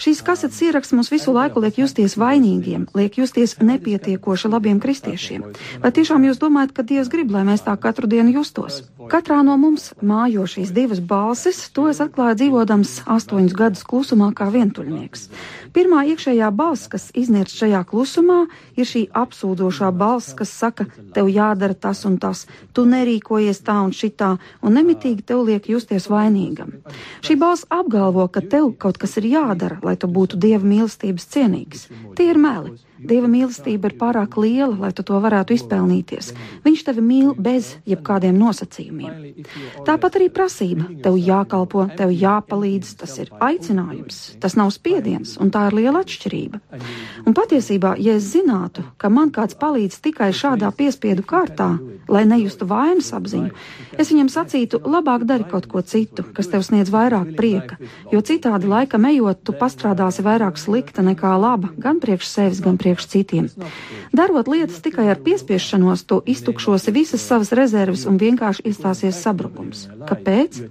Šīs 0.00 0.22
kasetes 0.26 0.60
ieraksts 0.62 0.94
mums 0.94 1.10
visu 1.12 1.34
laiku 1.34 1.62
liek 1.64 1.78
justies 1.82 2.16
vainīgiem, 2.20 2.86
liek 2.94 3.18
justies 3.18 3.56
nepietiekoši 3.60 4.50
labiem 4.52 4.80
kristiešiem. 4.82 5.46
Vai 5.82 5.92
tiešām 5.94 6.28
jūs 6.28 6.40
domājat, 6.42 6.74
ka 6.74 6.86
Dievs 6.86 7.10
grib, 7.10 7.32
lai 7.34 7.44
mēs 7.48 7.64
tā 7.66 7.74
katru 7.80 8.08
dienu 8.10 8.34
justos? 8.38 8.82
Katrā 9.10 9.42
no 9.44 9.56
mums 9.60 9.90
mājo 10.00 10.46
šīs 10.48 10.72
divas 10.74 11.00
balsis, 11.00 11.66
to 11.74 11.88
es 11.90 12.00
atklāju 12.04 12.38
dzīvodams 12.40 12.94
astoņus 13.10 13.56
gadus 13.58 13.84
klusumā 13.88 14.30
kā 14.36 14.48
vientuļnieks. 14.54 15.28
Pirmā 15.74 16.04
iekšējā 16.12 16.48
balss, 16.54 16.88
kas 16.88 17.08
iznirst 17.18 17.58
šajā 17.58 17.80
klusumā, 17.90 18.03
ir 18.76 18.86
šī 18.88 19.02
apsūdošā 19.12 19.90
balss, 19.96 20.34
kas 20.34 20.52
saka, 20.52 20.86
tev 21.14 21.28
jādara 21.32 21.74
tas 21.74 22.04
un 22.04 22.18
tas, 22.18 22.46
tu 22.72 22.84
nerīkojies 22.84 23.62
tā 23.64 23.80
un 23.84 23.92
šitā, 23.92 24.36
un 24.62 24.74
nemitīgi 24.78 25.24
tev 25.26 25.44
liek 25.48 25.68
justies 25.68 26.08
vainīgam. 26.12 26.72
Šī 27.24 27.38
balss 27.40 27.66
apgalvo, 27.70 28.28
ka 28.28 28.40
tev 28.40 28.74
kaut 28.78 28.98
kas 28.98 29.16
ir 29.20 29.30
jādara, 29.34 29.80
lai 29.82 29.96
tu 29.96 30.06
būtu 30.06 30.40
dieva 30.40 30.64
mīlestības 30.64 31.30
cienīgs. 31.34 31.88
Tie 32.16 32.30
ir 32.30 32.38
meli. 32.38 32.78
Dieva 33.04 33.28
mīlestība 33.28 33.90
ir 33.90 33.96
pārāk 34.00 34.38
liela, 34.40 34.72
lai 34.86 34.92
tu 34.96 35.04
to 35.06 35.18
varētu 35.20 35.56
izpelnīties. 35.58 36.32
Viņš 36.64 36.84
tevi 36.86 37.04
mīl 37.04 37.32
bez 37.36 37.74
jebkādiem 37.88 38.36
nosacījumiem. 38.40 39.44
Tāpat 39.84 40.18
arī 40.20 40.30
prasība. 40.32 40.88
Tev 41.04 41.18
jākalpo, 41.20 41.84
tev 41.98 42.12
jāpalīdz, 42.14 42.94
tas 43.02 43.16
ir 43.20 43.32
aicinājums, 43.44 44.20
tas 44.40 44.56
nav 44.56 44.72
spiediens, 44.74 45.36
un 45.40 45.52
tā 45.54 45.66
ir 45.68 45.78
liela 45.80 46.04
atšķirība. 46.04 46.60
Un 47.24 47.36
patiesībā, 47.36 47.94
ja 48.00 48.16
es 48.18 48.30
zinātu, 48.32 48.86
ka 49.00 49.10
man 49.12 49.32
kāds 49.34 49.58
palīdz 49.60 50.00
tikai 50.04 50.30
šādā 50.36 50.70
piespiedu 50.76 51.24
kārtā, 51.26 51.74
lai 52.08 52.24
nejustu 52.28 52.68
vainas 52.68 53.10
apziņu, 53.16 53.52
es 53.98 54.12
viņam 54.12 54.30
sacītu, 54.32 54.80
labāk 54.84 55.26
dari 55.28 55.46
kaut 55.48 55.68
ko 55.70 55.82
citu, 55.82 56.24
kas 56.36 56.50
tev 56.52 56.64
sniedz 56.66 56.92
vairāk 56.92 57.34
prieka, 57.38 57.78
jo 58.12 58.20
citādi 58.24 58.68
laikam 58.70 59.08
ejot, 59.10 59.42
tu 59.44 59.56
pastrādāsi 59.56 60.24
vairāk 60.24 60.60
slikta 60.60 61.04
nekā 61.04 61.34
laba, 61.40 61.72
gan 61.80 62.00
priekš 62.02 62.30
sevis, 62.30 62.62
gan 62.64 62.78
priekš 62.80 62.93
priekš 62.94 63.06
citiem. 63.06 63.48
Darot 64.12 64.48
lietas 64.48 64.80
tikai 64.80 65.10
ar 65.10 65.18
piespiešanos, 65.18 66.04
to 66.06 66.22
iztukšosi 66.26 66.92
visas 66.94 67.22
savas 67.22 67.52
rezerves 67.52 68.06
un 68.06 68.18
vienkārši 68.18 68.62
iestāsies 68.70 69.18
sabrukums. 69.18 69.88
Kāpēc? 70.06 70.62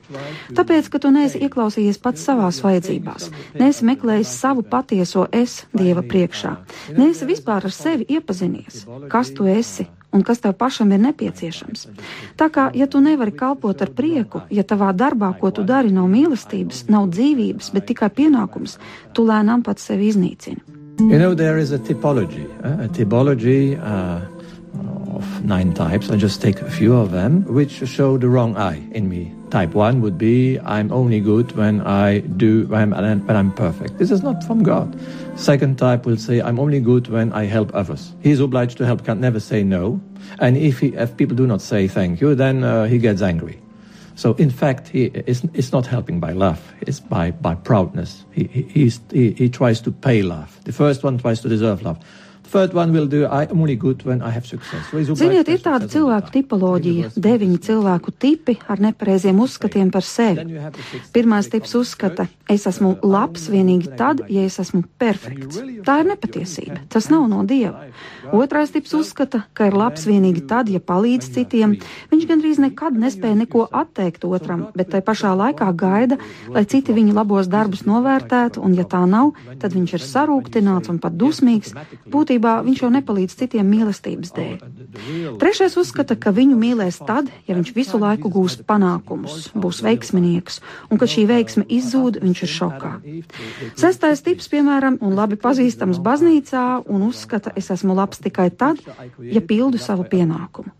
Tāpēc, 0.56 0.89
ka 0.89 1.00
tu 1.00 1.12
neesi 1.12 1.42
ieklausījies 1.44 2.00
pats 2.00 2.24
savās 2.24 2.62
vajadzībās, 2.63 3.30
neesi 3.60 3.86
meklējis 3.86 4.38
savu 4.39 4.63
patieso 4.63 5.27
es 5.32 5.65
Dieva 5.74 6.03
priekšā, 6.03 6.56
neesi 6.98 7.27
vispār 7.27 7.68
ar 7.68 7.74
sevi 7.74 8.08
iepazinies, 8.08 8.86
kas 9.10 9.34
tu 9.36 9.48
esi 9.50 9.88
un 10.13 10.22
kas 10.22 10.39
tev 10.39 10.53
pašam 10.53 10.92
ir 10.94 11.01
nepieciešams. 11.01 11.88
Tā 12.38 12.48
kā, 12.53 12.70
ja 12.77 12.86
tu 12.86 13.01
nevari 13.01 13.34
kalpot 13.34 13.82
ar 13.82 13.89
prieku, 13.98 14.44
ja 14.53 14.62
tavā 14.62 14.92
darbā, 14.94 15.32
ko 15.39 15.50
tu 15.50 15.65
dari, 15.65 15.89
nav 15.89 16.06
mīlestības, 16.12 16.86
nav 16.94 17.10
dzīvības, 17.10 17.74
bet 17.74 17.89
tikai 17.89 18.13
pienākums, 18.13 18.77
tu 19.18 19.25
lēnām 19.25 19.65
pats 19.65 19.89
sevi 19.89 20.13
iznīcini. 20.13 20.73
You 21.00 21.18
know, 21.18 21.34
there 21.34 21.58
is 21.58 21.72
a 21.72 21.80
typology, 21.80 22.46
uh, 22.64 22.84
a 22.84 22.88
typology 22.88 23.80
uh, 23.82 24.22
of 25.16 25.44
nine 25.44 25.74
types. 25.74 26.12
I 26.12 26.18
just 26.18 26.40
take 26.40 26.62
a 26.62 26.70
few 26.70 26.96
of 26.96 27.12
them, 27.12 27.46
which 27.46 27.72
show 27.88 28.18
the 28.18 28.30
wrong 28.30 28.56
eye 28.58 28.82
in 28.92 29.10
me. 29.10 29.34
Type 29.50 29.74
one 29.74 30.02
would 30.02 30.20
be 30.20 30.60
I'm 30.60 30.92
only 30.92 31.20
good 31.20 31.52
when 31.54 31.82
I 31.82 32.20
do 32.20 32.68
when 32.68 32.94
I'm, 32.94 33.26
when 33.26 33.36
I'm 33.36 33.52
perfect. 33.54 33.98
This 33.98 34.12
is 34.12 34.22
not 34.22 34.44
from 34.44 34.62
God. 34.62 34.96
Second 35.36 35.80
type 35.80 36.06
will 36.06 36.18
say 36.18 36.42
I'm 36.42 36.60
only 36.60 36.80
good 36.80 37.08
when 37.08 37.34
I 37.34 37.46
help 37.46 37.74
others. 37.74 38.14
He 38.22 38.30
is 38.30 38.40
obliged 38.40 38.78
to 38.78 38.86
help, 38.86 39.04
can 39.04 39.20
never 39.20 39.40
say 39.40 39.64
no. 39.64 40.00
And 40.40 40.58
if 40.58 40.80
he, 40.80 40.90
if 40.90 41.18
people 41.18 41.36
do 41.36 41.48
not 41.48 41.62
say 41.62 41.88
thank 41.88 42.22
you, 42.22 42.36
then 42.36 42.64
uh, 42.64 42.86
he 42.86 43.00
gets 43.00 43.24
angry. 43.24 43.62
So 44.15 44.34
in 44.36 44.50
fact, 44.50 44.89
he 44.89 45.05
is 45.05 45.43
it's 45.53 45.72
not 45.72 45.88
helping 45.88 46.20
by 46.20 46.34
love; 46.34 46.60
it's 46.82 47.00
by 47.00 47.32
by 47.32 47.55
proudness. 47.55 48.25
He 48.32 48.43
he, 48.46 48.91
he 49.12 49.32
he 49.32 49.50
tries 49.50 49.82
to 49.82 49.91
pay 49.91 50.22
love. 50.22 50.60
The 50.65 50.72
first 50.72 51.03
one 51.03 51.17
tries 51.17 51.41
to 51.41 51.50
deserve 51.50 51.82
love. 51.82 51.98
Ziniet, 55.17 55.50
ir 55.50 55.62
tāda 55.63 55.88
cilvēku 55.89 56.33
tipoloģija, 56.38 57.12
deviņi 57.17 57.60
cilvēku 57.65 58.13
tipi 58.22 58.57
ar 58.69 58.81
nepareiziem 58.83 59.39
uzskatiem 59.41 59.89
par 59.93 60.05
sevi. 60.05 60.60
Pirmais 61.15 61.50
tips 61.50 61.74
uzskata, 61.79 62.27
es 62.50 62.67
esmu 62.69 62.95
labs 63.01 63.48
vienīgi 63.51 63.95
tad, 63.98 64.22
ja 64.29 64.45
es 64.45 64.60
esmu 64.62 64.83
perfekts. 65.01 65.62
Tā 65.86 66.00
ir 66.03 66.10
nepatiesība, 66.12 66.83
tas 66.93 67.10
nav 67.13 67.25
no 67.31 67.41
Dieva. 67.48 67.88
Otrais 68.33 68.72
tips 68.74 68.93
uzskata, 68.98 69.43
ka 69.57 69.67
ir 69.69 69.77
labs 69.77 70.05
vienīgi 70.10 70.45
tad, 70.50 70.69
ja 70.69 70.81
palīdz 70.83 71.31
citiem. 71.36 71.75
Viņš 72.13 72.29
gandrīz 72.29 72.62
nekad 72.62 72.98
nespēja 73.00 73.39
neko 73.41 73.65
atteikt 73.72 74.27
otram, 74.29 74.67
bet 74.77 74.93
tai 74.93 75.01
pašā 75.05 75.33
laikā 75.39 75.72
gaida, 75.77 76.19
lai 76.53 76.65
citi 76.69 76.95
viņa 76.95 77.17
labos 77.17 77.50
darbus 77.51 77.86
novērtētu, 77.89 78.62
un 78.63 78.77
ja 78.77 78.86
tā 78.89 79.03
nav, 79.10 79.33
tad 79.62 79.75
viņš 79.75 79.98
ir 79.98 80.05
sarūktināts 80.05 80.91
un 80.93 81.01
pat 81.03 81.17
dusmīgs. 81.17 81.74
Būtībā 82.13 82.43
Būtībā 82.44 82.68
viņš 82.68 82.80
jau 82.84 82.90
nepalīdz 82.92 83.36
citiem 83.40 83.70
mīlestības 83.72 84.34
dēļ. 84.36 84.56
Trešais 85.40 85.78
uzskata, 85.80 86.18
ka 86.20 86.34
viņu 86.36 86.58
mīlēs 86.60 87.00
tad, 87.00 87.30
ja 87.48 87.56
viņš 87.56 87.72
visu 87.72 88.00
laiku 88.02 88.28
gūs 88.34 88.58
panākumus, 88.68 89.48
būs 89.56 89.80
veiksminieks, 89.86 90.60
un 90.92 91.00
kad 91.00 91.08
šī 91.08 91.24
veiksme 91.32 91.64
izzūd, 91.72 92.20
viņš 92.20 92.44
ir 92.44 92.52
šokā. 92.58 92.92
Sestais 93.80 94.26
tips, 94.28 94.52
piemēram, 94.52 95.00
un 95.00 95.16
labi 95.16 95.40
pazīstams 95.40 96.04
baznīcā, 96.04 96.84
un 96.84 97.08
uzskata, 97.08 97.56
es 97.56 97.72
esmu 97.72 97.96
labs 97.96 98.20
tikai 98.20 98.52
tad, 98.52 98.84
ja 99.24 99.40
pildu 99.40 99.80
savu 99.80 100.04
pienākumu. 100.04 100.76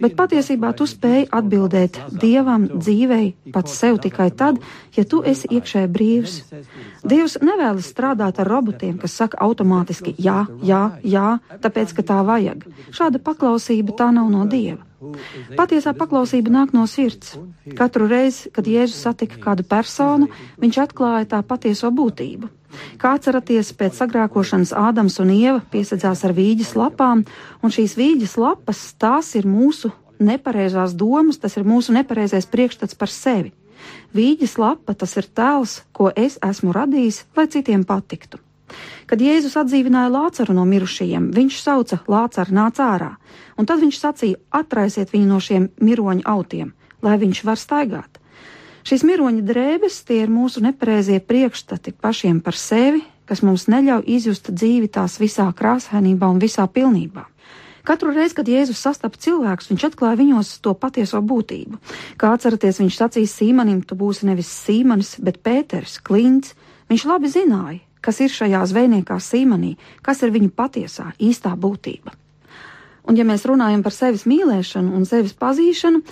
Bet 0.00 0.16
patiesībā 0.18 0.72
tu 0.76 0.86
spēj 0.88 1.28
atbildēt 1.34 2.00
Dievam 2.22 2.66
dzīvei 2.72 3.52
pats 3.54 3.76
sev 3.78 4.00
tikai 4.04 4.30
tad, 4.30 4.58
ja 4.96 5.04
tu 5.04 5.22
esi 5.26 5.50
iekšēji 5.58 5.92
brīvs. 5.92 6.38
Dievs 7.06 7.38
nevēlas 7.42 7.90
strādāt 7.92 8.40
ar 8.42 8.50
robotiem, 8.50 8.96
kas 9.02 9.16
saka 9.20 9.40
automātiski 9.46 10.16
jā, 10.18 10.44
jā, 10.62 10.82
jā, 11.04 11.28
tāpēc, 11.62 11.96
ka 11.96 12.06
tā 12.10 12.20
vajag. 12.26 12.66
Šāda 12.96 13.22
paklausība 13.22 13.96
tā 13.98 14.10
nav 14.16 14.30
no 14.32 14.44
Dieva. 14.50 14.82
Patiesā 15.56 15.92
paklausība 15.96 16.52
nāk 16.52 16.72
no 16.76 16.86
sirds. 16.90 17.36
Katru 17.76 18.08
reizi, 18.10 18.50
kad 18.54 18.66
Jēzus 18.66 19.02
satika 19.04 19.40
kādu 19.42 19.66
personu, 19.68 20.30
viņš 20.62 20.78
atklāja 20.86 21.28
tā 21.36 21.42
patieso 21.46 21.92
būtību. 21.92 22.48
Kā 23.00 23.16
atceraties, 23.16 23.72
pēc 23.76 24.00
sagrākošanas 24.00 24.74
Ādams 24.76 25.18
un 25.22 25.30
Ieva 25.34 25.60
piesadzās 25.72 26.24
ar 26.26 26.34
vīģes 26.36 26.74
lapām, 26.78 27.24
un 27.62 27.74
šīs 27.74 27.96
vīģes 27.98 28.36
lapas 28.40 28.82
tās 29.00 29.34
ir 29.38 29.48
mūsu 29.48 29.92
nepareizās 30.18 30.96
domas, 30.96 31.38
tas 31.38 31.56
ir 31.56 31.66
mūsu 31.68 31.94
nepareizais 31.96 32.48
priekšstats 32.48 32.98
par 32.98 33.12
sevi. 33.12 33.52
Vīģes 34.16 34.56
lapa 34.58 34.94
tas 34.96 35.12
ir 35.20 35.28
tēls, 35.28 35.82
ko 35.92 36.10
es 36.16 36.38
esmu 36.44 36.72
radījis, 36.74 37.24
lai 37.36 37.46
citiem 37.52 37.84
patiktu. 37.84 38.40
Kad 39.06 39.22
Jēzus 39.22 39.54
atdzīvināja 39.60 40.10
Lācaru 40.10 40.56
no 40.56 40.64
mirušajiem, 40.66 41.30
viņš 41.34 41.58
sauca 41.62 42.00
Lācaru 42.10 42.56
nāc 42.56 42.80
ārā, 42.82 43.12
un 43.54 43.68
tad 43.68 43.82
viņš 43.84 43.98
sacīja: 44.02 44.40
atraisiet 44.50 45.12
viņu 45.14 45.28
no 45.30 45.38
šiem 45.38 45.68
miroņu 45.78 46.26
autiem, 46.26 46.72
lai 47.02 47.14
viņš 47.22 47.44
var 47.46 47.60
staigāt. 47.60 48.18
Šīs 48.86 49.02
miroņa 49.02 49.42
drēbes 49.42 49.96
tie 50.06 50.20
ir 50.22 50.30
mūsu 50.30 50.60
nepareizie 50.62 51.16
priekšstati 51.18 51.90
pašiem 51.98 52.36
par 52.38 52.54
sevi, 52.54 53.00
kas 53.26 53.40
mums 53.42 53.64
neļauj 53.66 54.04
izjust 54.14 54.52
dzīvi 54.52 54.86
tās 54.94 55.16
visā 55.18 55.48
krāsainībā 55.58 56.28
un 56.30 56.38
visā 56.38 56.68
pilnībā. 56.70 57.24
Katru 57.86 58.12
reizi, 58.14 58.36
kad 58.38 58.46
Jēzus 58.50 58.78
sastapa 58.82 59.18
cilvēkus, 59.18 59.72
viņš 59.72 59.86
atklāja 59.88 60.20
viņos 60.20 60.52
to 60.62 60.74
patieso 60.78 61.18
būtību. 61.18 61.80
Kā 62.18 62.30
atceraties, 62.34 62.78
viņš 62.82 62.98
sacīja 63.00 63.30
Sīmanim, 63.30 63.80
tu 63.82 63.98
būsi 63.98 64.26
nevis 64.30 64.52
Sīmanis, 64.54 65.16
bet 65.18 65.42
Pēters, 65.42 65.98
Klints. 66.06 66.54
Viņš 66.86 67.06
labi 67.10 67.30
zināja, 67.30 67.80
kas 67.98 68.22
ir 68.22 68.30
šajā 68.30 68.62
zvejniekā 68.70 69.18
Sīmanī, 69.18 69.74
kas 70.06 70.22
ir 70.22 70.34
viņa 70.34 70.52
patiesā, 70.54 71.08
īstā 71.18 71.54
būtība. 71.58 72.14
Un 73.06 73.18
ja 73.18 73.26
mēs 73.26 73.46
runājam 73.46 73.82
par 73.86 73.94
sevis 73.94 74.26
mīlēšanu 74.26 74.94
un 74.94 75.06
sevis 75.06 75.34
pazīšanu, 75.38 76.02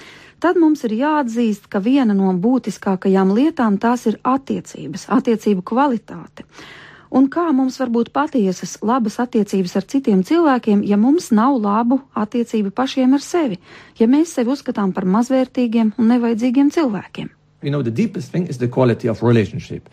tad 0.45 0.61
mums 0.61 0.85
ir 0.85 0.93
jāatzīst, 0.99 1.71
ka 1.73 1.81
viena 1.81 2.13
no 2.17 2.33
būtiskākajām 2.37 3.33
lietām 3.33 3.79
tās 3.81 4.05
ir 4.11 4.19
attiecības, 4.29 5.07
attiecību 5.17 5.65
kvalitāte. 5.65 6.45
Un 7.15 7.29
kā 7.31 7.47
mums 7.55 7.79
var 7.79 7.93
būt 7.95 8.11
patiesas, 8.13 8.75
labas 8.83 9.21
attiecības 9.23 9.77
ar 9.79 9.87
citiem 9.89 10.25
cilvēkiem, 10.27 10.83
ja 10.85 10.99
mums 10.99 11.31
nav 11.33 11.57
labu 11.63 12.01
attiecību 12.19 12.75
pašiem 12.75 13.15
ar 13.15 13.23
sevi, 13.23 13.61
ja 14.01 14.09
mēs 14.11 14.35
sevi 14.35 14.53
uzskatām 14.53 14.93
par 14.93 15.07
mazvērtīgiem 15.07 15.95
un 15.97 16.11
nevajadzīgiem 16.11 16.75
cilvēkiem? 16.75 17.31
You 17.63 17.71
know, 17.71 17.83
the 17.83 17.95
deepest 17.95 18.33
thing 18.33 18.51
is 18.51 18.59
the 18.59 18.69
quality 18.69 19.09
of 19.09 19.23
relationship. 19.23 19.89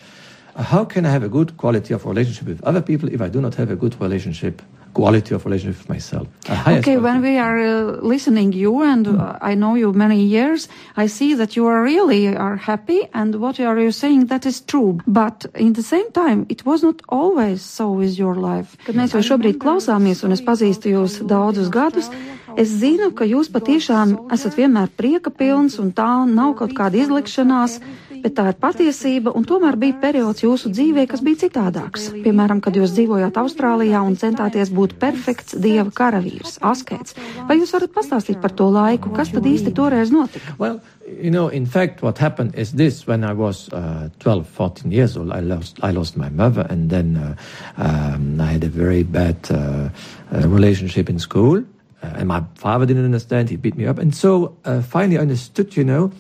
How 0.56 0.84
can 0.84 1.06
I 1.06 1.14
have 1.14 1.24
a 1.24 1.30
good 1.30 1.56
quality 1.56 1.94
of 1.94 2.06
relationship 2.06 2.48
with 2.48 2.64
other 2.64 2.82
people 2.82 3.08
if 3.08 3.22
I 3.22 3.30
do 3.30 3.40
not 3.40 3.56
have 3.56 3.72
a 3.72 3.78
good 3.78 3.96
relationship 4.02 4.62
quality 4.94 5.34
of 5.36 5.46
relationship 5.46 5.80
with 5.82 5.90
myself. 5.90 6.28
Okay, 6.68 6.98
when 6.98 7.22
we 7.22 7.38
are 7.38 7.60
uh, 7.60 8.00
listening 8.02 8.54
you 8.54 8.84
and 8.84 9.08
uh, 9.08 9.38
I 9.42 9.56
know 9.56 9.76
you 9.76 9.94
many 9.94 10.22
years, 10.24 10.68
I 10.98 11.08
see 11.08 11.34
that 11.36 11.56
you 11.56 11.66
are 11.68 11.82
really 11.84 12.28
are 12.36 12.56
happy 12.56 13.08
and 13.14 13.36
what 13.36 13.60
are 13.60 13.80
you 13.80 13.92
saying 13.92 14.28
that 14.28 14.46
is 14.46 14.62
true. 14.62 15.00
But 15.08 15.46
in 15.56 15.74
the 15.74 15.84
same 15.84 16.12
time, 16.12 16.46
it 16.50 16.66
was 16.66 16.84
not 16.84 17.02
always 17.10 17.62
so 17.62 17.92
with 17.92 18.18
your 18.18 18.36
life. 18.36 18.78
Kad 18.86 18.96
mēs 18.96 19.16
jau 19.16 19.24
šobrīd 19.34 19.60
klausāmies 19.62 20.24
un 20.26 20.36
es 20.36 20.44
pazīstu 20.44 20.92
jūs 20.92 21.22
daudzus 21.28 21.72
gadus, 21.72 22.12
es 22.58 22.70
zinu, 22.82 23.12
ka 23.16 23.26
jūs 23.26 23.52
patiešām 23.52 24.16
esat 24.34 24.58
vienmēr 24.60 24.92
prieka 24.98 25.32
pilns 25.32 25.80
un 25.80 25.92
tā 25.96 26.12
nav 26.28 26.58
kaut 26.60 26.76
kāda 26.78 27.00
izlikšanās 27.04 27.80
bet 28.22 28.36
tā 28.38 28.48
ir 28.52 28.58
patiesība, 28.62 29.34
un 29.36 29.46
tomēr 29.48 29.78
bija 29.82 29.98
periods 30.02 30.44
jūsu 30.46 30.72
dzīvē, 30.74 31.08
kas 31.10 31.24
bija 31.26 31.42
citādāks. 31.46 32.10
Piemēram, 32.24 32.62
kad 32.64 32.78
jūs 32.78 32.94
dzīvojāt 32.96 33.40
Austrālijā 33.42 34.02
un 34.06 34.18
centāties 34.20 34.72
būt 34.74 34.98
perfekts 35.02 35.58
dieva 35.58 35.90
karavīrs, 35.96 36.60
askets. 36.62 37.18
Vai 37.50 37.60
jūs 37.60 37.74
varat 37.76 37.94
pastāstīt 37.96 38.42
par 38.44 38.54
to 38.58 38.70
laiku, 38.72 39.12
kas 39.16 39.34
tad 39.34 39.48
īsti 39.50 39.74
toreiz 39.78 40.14
notika? 40.14 40.56
Well, 40.62 40.80
you 41.08 41.32
know, 41.32 41.48
in 41.50 41.66
fact, 41.66 42.02
what 42.02 42.18
happened 42.18 42.56
is 42.56 42.74
this: 42.74 43.08
when 43.08 43.24
I 43.24 43.34
was 43.34 43.70
uh, 43.74 44.10
12, 44.20 44.48
14 44.48 44.92
years 44.92 45.18
old, 45.18 45.32
I 45.32 45.40
lost, 45.40 45.80
I 45.82 45.92
lost 45.92 46.18
my 46.18 46.30
mother, 46.30 46.66
and 46.70 46.90
then 46.90 47.18
uh, 47.18 47.36
um, 47.78 48.40
I 48.40 48.46
had 48.46 48.64
a 48.64 48.70
very 48.70 49.04
bad 49.04 49.38
uh, 49.50 49.90
uh, 50.34 50.48
relationship 50.48 51.10
in 51.10 51.20
school. 51.20 51.64
Uh, 52.04 52.18
and 52.18 52.28
my 52.28 52.44
father 52.56 52.86
didn't 52.86 53.06
understand; 53.06 53.50
he 53.50 53.58
beat 53.58 53.76
me 53.76 53.86
up, 53.86 54.00
and 54.00 54.16
so 54.16 54.56
uh, 54.66 54.82
finally 54.82 55.18
I 55.18 55.22
understood, 55.22 55.76
you 55.76 55.84
know. 55.84 56.12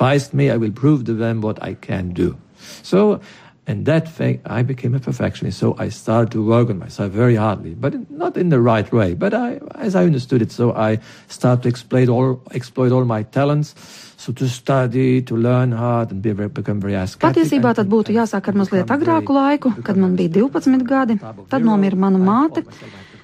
Despise 0.00 0.32
me, 0.32 0.48
I 0.48 0.56
will 0.56 0.72
prove 0.72 1.04
to 1.04 1.12
them 1.12 1.42
what 1.42 1.62
I 1.62 1.74
can 1.74 2.14
do. 2.14 2.38
So, 2.82 3.20
in 3.66 3.84
that 3.84 4.08
fact, 4.08 4.40
I 4.46 4.62
became 4.62 4.94
a 4.94 4.98
perfectionist. 4.98 5.58
So 5.58 5.76
I 5.78 5.90
started 5.90 6.32
to 6.32 6.42
work 6.42 6.70
on 6.70 6.78
myself 6.78 7.12
very 7.12 7.36
hardly, 7.36 7.74
but 7.74 8.10
not 8.10 8.38
in 8.38 8.48
the 8.48 8.60
right 8.60 8.90
way. 8.90 9.12
But 9.12 9.34
I, 9.34 9.60
as 9.74 9.94
I 9.94 10.04
understood 10.04 10.40
it, 10.40 10.52
so 10.52 10.72
I 10.72 11.00
started 11.28 11.64
to 11.64 11.68
exploit 11.68 12.08
all, 12.08 12.40
exploit 12.52 12.92
all 12.92 13.04
my 13.04 13.24
talents. 13.24 13.74
So 14.16 14.32
to 14.32 14.48
study, 14.48 15.20
to 15.20 15.36
learn 15.36 15.72
hard 15.72 16.12
and 16.12 16.22
be 16.22 16.32
very, 16.32 16.48
become 16.48 16.80
very 16.80 16.94
ascetic. 16.94 17.20
Patiesībā 17.20 17.74
tad 17.76 17.92
būtu 17.92 18.16
jāsāk 18.16 18.48
ar 18.48 18.56
mazliet 18.56 18.88
agrāku 18.96 19.36
laiku, 19.36 19.74
kad 19.84 20.00
man 20.00 20.16
bija 20.16 20.32
12 20.40 20.80
gadi. 20.88 21.20
Tad 21.20 21.60
nomira 21.60 22.00
mana 22.08 22.16
māte. 22.16 22.64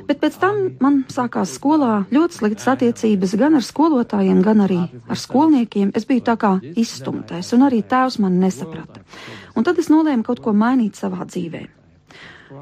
Bet 0.06 0.20
pēc 0.22 0.36
tam 0.38 0.58
man 0.82 1.00
sākās 1.10 1.56
skolā 1.58 2.04
ļoti 2.14 2.38
sliktas 2.38 2.68
attiecības 2.76 3.34
gan 3.40 3.58
ar 3.58 3.64
skolotājiem, 3.66 4.42
gan 4.46 4.62
arī 4.66 4.80
ar 5.10 5.18
skolniekiem. 5.18 5.90
Es 5.98 6.06
biju 6.08 6.24
tā 6.28 6.36
kā 6.40 6.52
izstumtais, 6.78 7.52
un 7.56 7.66
arī 7.66 7.82
tēvs 7.82 8.20
mani 8.22 8.44
nesaprata. 8.46 9.02
Un 9.56 9.66
tad 9.66 9.78
es 9.82 9.90
nolēmu 9.92 10.26
kaut 10.26 10.44
ko 10.44 10.54
mainīt 10.54 10.98
savā 11.00 11.26
dzīvēm. 11.26 11.75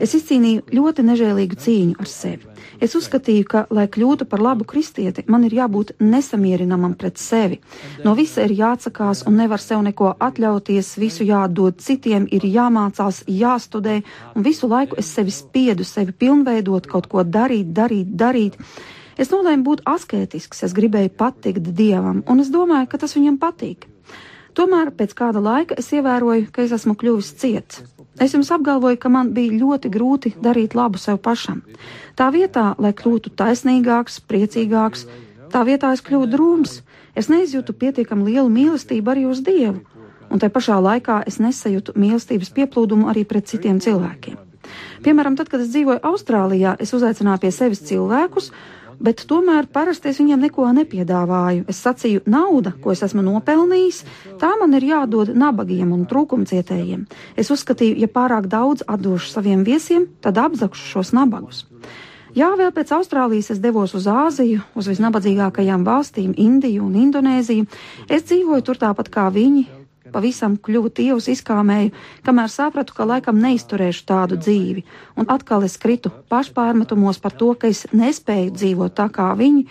Es 0.03 0.15
izcīnīju 0.17 0.65
ļoti 0.75 1.05
nežēlīgu 1.05 1.59
cīņu 1.61 1.99
ar 2.01 2.09
sevi. 2.09 2.49
Es 2.83 2.95
uzskatīju, 2.99 3.45
ka, 3.49 3.65
lai 3.75 3.85
kļūtu 3.91 4.27
par 4.31 4.43
labu 4.43 4.67
kristieti, 4.69 5.25
man 5.31 5.45
ir 5.47 5.55
jābūt 5.61 5.95
nesamierinamam 6.01 6.97
pret 6.99 7.21
sevi. 7.21 7.61
No 8.05 8.17
visa 8.19 8.45
ir 8.47 8.55
jāatsakās 8.57 9.25
un 9.29 9.39
nevar 9.39 9.63
sev 9.63 9.85
neko 9.87 10.15
atļauties, 10.19 10.95
visu 11.01 11.27
jādod 11.29 11.79
citiem, 11.85 12.27
ir 12.33 12.47
jāmācās, 12.49 13.23
jāstudē, 13.29 14.01
un 14.35 14.47
visu 14.47 14.71
laiku 14.71 14.99
es 15.01 15.13
sevi 15.15 15.35
spiedu, 15.35 15.87
sevi 15.87 16.17
pilnveidot, 16.17 16.91
kaut 16.91 17.09
ko 17.13 17.25
darīt, 17.25 17.73
darīt, 17.77 18.13
darīt. 18.19 18.59
Es 19.21 19.31
nolēmu 19.31 19.63
būt 19.63 19.85
asketisks, 19.87 20.65
es 20.67 20.75
gribēju 20.75 21.15
patikt 21.15 21.71
Dievam, 21.77 22.25
un 22.27 22.43
es 22.43 22.51
domāju, 22.51 22.91
ka 22.91 23.05
tas 23.05 23.15
viņam 23.15 23.39
patīk. 23.39 23.94
Tomēr 24.55 24.93
pēc 24.95 25.17
kāda 25.19 25.43
laika 25.43 25.75
es 25.81 25.91
ievēroju, 25.91 26.47
ka 26.55 26.63
es 26.63 26.73
esmu 26.77 26.95
kļuvis 26.99 27.33
ciets. 27.41 27.83
Es 28.23 28.35
jums 28.37 28.53
apgalvoju, 28.55 28.99
ka 29.03 29.11
man 29.11 29.33
bija 29.35 29.57
ļoti 29.59 29.91
grūti 29.91 30.31
darīt 30.43 30.77
labu 30.79 31.01
sev 31.03 31.19
pašam. 31.23 31.65
Tā 32.15 32.29
vietā, 32.31 32.69
lai 32.79 32.93
kļūtu 32.95 33.33
taisnīgāks, 33.35 34.21
priecīgāks, 34.31 35.09
tā 35.51 35.65
vietā 35.67 35.91
es 35.97 36.05
kļuvu 36.07 36.31
drūms. 36.31 36.77
Es 37.19 37.31
neizjūtu 37.31 37.75
pietiekami 37.79 38.31
lielu 38.31 38.51
mīlestību 38.51 39.11
arī 39.11 39.27
uz 39.31 39.43
Dievu, 39.47 39.83
un 40.31 40.43
tai 40.43 40.51
pašā 40.55 40.79
laikā 40.83 41.21
es 41.31 41.41
nesajūtu 41.43 41.95
mīlestības 41.99 42.55
pieplūdumu 42.55 43.11
arī 43.11 43.27
pret 43.27 43.51
citiem 43.51 43.83
cilvēkiem. 43.83 44.39
Piemēram, 45.05 45.35
tad, 45.37 45.51
kad 45.53 45.63
es 45.63 45.71
dzīvoju 45.75 46.01
Austrālijā, 46.07 46.77
es 46.81 46.95
uzaicināju 46.97 47.43
pie 47.43 47.51
sevis 47.53 47.83
cilvēkus, 47.87 48.51
bet 49.01 49.25
tomēr 49.31 49.69
parasti 49.73 50.11
es 50.11 50.21
viņiem 50.23 50.47
neko 50.47 50.69
nepiedāvāju. 50.81 51.67
Es 51.71 51.83
sacīju, 51.85 52.25
nauda, 52.31 52.75
ko 52.83 52.95
es 52.95 53.03
esmu 53.07 53.25
nopelnījis, 53.27 54.03
tā 54.41 54.55
man 54.61 54.75
ir 54.79 54.89
jādod 54.91 55.35
nabagiem 55.35 55.93
un 55.97 56.07
trūkumcietējiem. 56.11 57.07
Es 57.37 57.53
uzskatīju, 57.55 57.99
ja 58.03 58.11
pārāk 58.11 58.49
daudz 58.53 58.87
atdošu 58.87 59.31
saviem 59.33 59.65
viesiem, 59.67 60.09
tad 60.25 60.41
apzakšu 60.43 60.91
šos 60.95 61.15
nabagus. 61.17 61.65
Jā, 62.35 62.49
vēl 62.59 62.73
pēc 62.75 62.91
Austrālijas 62.97 63.53
es 63.55 63.61
devos 63.63 63.93
uz 63.95 64.09
Āziju, 64.11 64.65
uz 64.75 64.89
visnabadzīgākajām 64.91 65.85
valstīm, 65.87 66.33
Indiju 66.35 66.83
un 66.89 66.97
Indonēziju. 66.99 67.69
Es 68.11 68.27
dzīvoju 68.27 68.65
tur 68.67 68.81
tāpat 68.81 69.11
kā 69.15 69.29
viņi, 69.31 69.69
pavisam 70.15 70.55
kļuvu 70.57 70.93
tievus 70.95 71.27
izkāmēju, 71.33 71.91
kamēr 72.27 72.53
sapratu, 72.53 72.95
ka 72.97 73.07
laikam 73.11 73.41
neizturēšu 73.43 74.07
tādu 74.09 74.39
dzīvi, 74.39 74.85
un 75.19 75.31
atkal 75.35 75.67
es 75.67 75.75
kritu 75.81 76.13
pašpārmetumos 76.31 77.19
par 77.23 77.35
to, 77.35 77.51
ka 77.59 77.71
es 77.73 77.85
nespēju 77.93 78.55
dzīvot 78.55 78.95
tā 78.95 79.09
kā 79.13 79.33
viņi. 79.39 79.67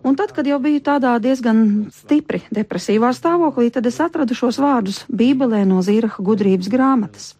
Un 0.00 0.16
tad, 0.16 0.32
kad 0.32 0.46
jau 0.48 0.56
biju 0.62 0.80
tādā 0.80 1.12
diezgan 1.20 1.90
stipri 1.92 2.40
depresīvā 2.56 3.10
stāvoklī, 3.12 3.68
tad 3.72 3.84
es 3.86 4.00
atradu 4.00 4.36
šos 4.36 4.56
vārdus 4.62 5.02
Bībelē 5.12 5.66
no 5.68 5.82
Zīraha 5.84 6.24
gudrības 6.24 6.70
grāmatas. 6.72 7.34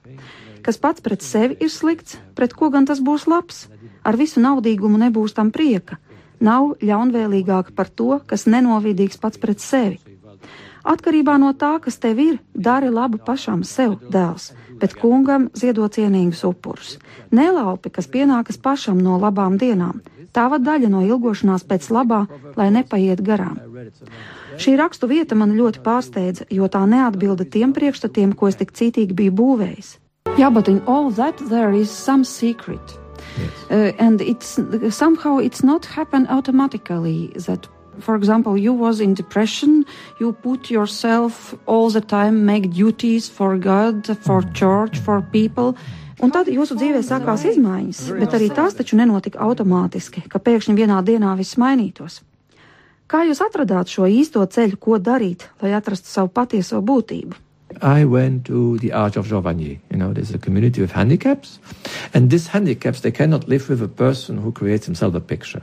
Kas 0.60 0.76
pats 0.76 1.00
pret 1.00 1.24
sevi 1.24 1.56
ir 1.64 1.72
slikts, 1.72 2.18
pret 2.36 2.52
ko 2.52 2.68
gan 2.68 2.84
tas 2.84 3.00
būs 3.00 3.24
labs? 3.32 3.64
Ar 4.04 4.16
visu 4.20 4.44
naudīgumu 4.44 5.00
nebūs 5.00 5.32
tam 5.36 5.48
prieka. 5.52 5.96
Nav 6.40 6.76
ļaunvēlīgāk 6.84 7.72
par 7.76 7.88
to, 7.88 8.20
kas 8.28 8.46
nenovidīgs 8.48 9.20
pats 9.20 9.40
pret 9.40 9.60
sevi. 9.60 9.98
Atkarībā 10.84 11.36
no 11.40 11.52
tā, 11.52 11.76
kas 11.84 11.98
tev 12.00 12.18
ir, 12.18 12.40
dari 12.54 12.90
labu 12.90 13.18
pašam 13.18 13.64
sev, 13.64 13.98
dēls. 14.10 14.52
bet 14.80 14.96
kungam 14.96 15.50
ziedo 15.52 15.84
cienīgus 15.92 16.40
upurus. 16.48 16.96
Nelaupi, 17.30 17.92
kas 17.92 18.08
pienākas 18.08 18.56
pašam 18.56 19.00
no 19.04 19.18
labām 19.20 19.58
dienām, 19.60 20.00
tava 20.32 20.58
daļa 20.58 20.88
no 20.88 21.02
ilgošanās 21.04 21.66
pēc 21.68 21.90
labā, 21.92 22.22
lai 22.56 22.70
nepaiet 22.74 23.20
garām. 23.26 23.58
Šī 24.60 24.76
rakstu 24.80 25.08
vieta 25.10 25.36
man 25.38 25.52
ļoti 25.58 25.82
pārsteidza, 25.84 26.46
jo 26.50 26.68
tā 26.68 26.86
neatbilda 26.88 27.44
tiem 27.44 27.74
priekšstatiem, 27.76 28.32
ko 28.32 28.48
es 28.50 28.58
tik 28.60 28.72
cītīgi 28.76 29.16
biju 29.16 29.36
būvējis. 29.42 29.98
Jā, 30.36 30.46
yeah, 30.46 30.50
but 30.50 30.68
in 30.68 30.80
all 30.86 31.10
that 31.10 31.36
there 31.50 31.72
is 31.74 31.90
some 31.90 32.24
secret. 32.24 32.80
Yes. 33.38 33.50
Uh, 33.70 33.92
and 33.98 34.20
it's 34.20 34.58
somehow 34.94 35.38
it's 35.38 35.62
not 35.62 35.86
happen 35.86 36.26
automatically 36.28 37.32
that 37.46 37.68
for 38.00 38.16
example, 38.16 38.56
you 38.56 38.72
was 38.72 39.00
in 39.00 39.14
depression, 39.14 39.84
you 40.18 40.32
put 40.32 40.70
yourself 40.70 41.54
all 41.66 41.90
the 41.90 42.00
time 42.00 42.44
make 42.44 42.70
duties 42.72 43.28
for 43.28 43.56
God, 43.56 44.16
for 44.22 44.42
church, 44.52 44.98
for 44.98 45.22
people. 45.32 45.76
Un 46.20 46.28
tad 46.30 46.50
jūsu 46.52 46.76
dzīvē 46.76 47.00
sākās 47.00 47.46
izmaiņas, 47.48 48.00
bet 48.20 48.34
arī 48.36 48.50
tās 48.52 48.74
taču 48.76 48.98
nenotika 49.00 49.40
automātiski, 49.40 50.26
ka 50.28 50.36
pēkšņi 50.36 50.74
vienā 50.76 50.98
dienā 51.00 51.32
viss 51.38 51.56
mainītos. 51.56 52.20
Kā 53.10 53.24
jūs 53.26 53.40
atradāt 53.42 53.88
šo 53.90 54.04
īsto 54.06 54.44
ceļu, 54.44 54.76
ko 54.76 54.98
darīt, 55.00 55.48
lai 55.64 55.72
atrastu 55.74 56.12
savu 56.12 56.28
patieso 56.28 56.78
būtību? 56.84 57.38
I 57.80 58.04
went 58.04 58.44
to 58.46 58.78
the 58.78 58.92
Arch 58.92 59.16
of 59.16 59.28
Giovanni. 59.28 59.80
You 59.90 59.96
know, 59.96 60.12
there's 60.12 60.34
a 60.34 60.38
community 60.38 60.82
of 60.82 60.92
handicaps, 60.92 61.58
and 62.12 62.30
these 62.30 62.48
handicaps 62.48 63.00
they 63.00 63.10
cannot 63.10 63.48
live 63.48 63.68
with 63.68 63.82
a 63.82 63.88
person 63.88 64.38
who 64.38 64.52
creates 64.52 64.86
himself 64.86 65.14
a 65.14 65.20
picture. 65.20 65.62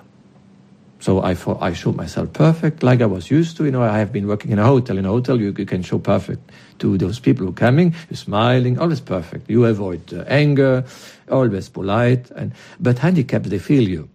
So 0.99 1.21
I 1.21 1.35
thought 1.35 1.61
I 1.61 1.73
showed 1.73 1.95
myself 1.95 2.33
perfect, 2.33 2.81
like 2.81 3.01
I 3.01 3.05
was 3.05 3.29
used 3.29 3.57
to. 3.57 3.65
You 3.65 3.71
know, 3.71 3.83
I 3.83 3.99
have 3.99 4.11
been 4.11 4.27
working 4.27 4.51
in 4.51 4.59
a 4.59 4.65
hotel. 4.65 4.97
In 4.97 5.05
a 5.05 5.09
hotel, 5.09 5.39
you, 5.39 5.53
you 5.57 5.65
can 5.65 5.83
show 5.83 5.99
perfect 5.99 6.51
to 6.79 6.97
those 6.97 7.19
people 7.19 7.45
who 7.45 7.51
are 7.51 7.55
coming. 7.55 7.93
You're 8.09 8.17
smiling, 8.17 8.79
always 8.79 8.99
perfect. 9.01 9.49
You 9.49 9.65
avoid 9.65 10.11
uh, 10.13 10.23
anger, 10.27 10.85
always 11.29 11.69
polite. 11.69 12.31
And 12.31 12.51
but 12.79 12.99
handicaps, 12.99 13.49
they 13.49 13.59
feel 13.59 13.87
you. 13.87 14.09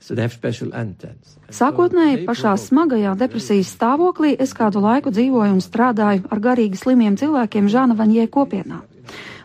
So 0.00 0.14
they 0.14 0.22
have 0.22 0.32
special 0.32 0.74
antennas. 0.74 1.36
Sākotnēji 1.52 2.24
pašā 2.26 2.56
smagajā 2.58 3.12
depresijas 3.20 3.70
stāvoklī 3.76 4.32
es 4.40 4.50
kādu 4.56 4.80
laiku 4.82 5.12
dzīvoju 5.14 5.52
un 5.52 5.60
strādāju 5.62 6.24
ar 6.32 6.40
garīgi 6.42 6.80
slimiem 6.80 7.14
cilvēkiem 7.20 7.68
Žāna 7.70 7.94
Vaņie 7.94 8.26
kopienā. 8.32 8.80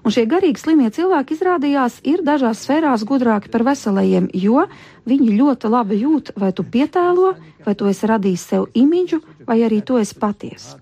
Un 0.08 0.14
šie 0.16 0.24
garīgi 0.24 0.62
slimie 0.62 0.88
cilvēki 0.88 1.36
izrādījās 1.36 1.98
ir 2.08 2.22
dažās 2.24 2.62
sfērās 2.64 3.02
gudrāki 3.04 3.50
par 3.52 3.66
veselajiem, 3.68 4.30
jo 4.40 4.62
viņi 5.04 5.34
ļoti 5.36 5.68
labi 5.68 5.98
jūt, 6.00 6.30
vai 6.40 6.54
tu 6.56 6.64
pietēlo, 6.64 7.34
vai 7.66 7.74
tu 7.76 7.90
esi 7.92 8.08
radījis 8.08 8.46
sev 8.54 8.70
imidžu, 8.72 9.18
vai 9.44 9.58
arī 9.66 9.82
tu 9.84 9.98
esi 10.00 10.16
patiesa. 10.16 10.78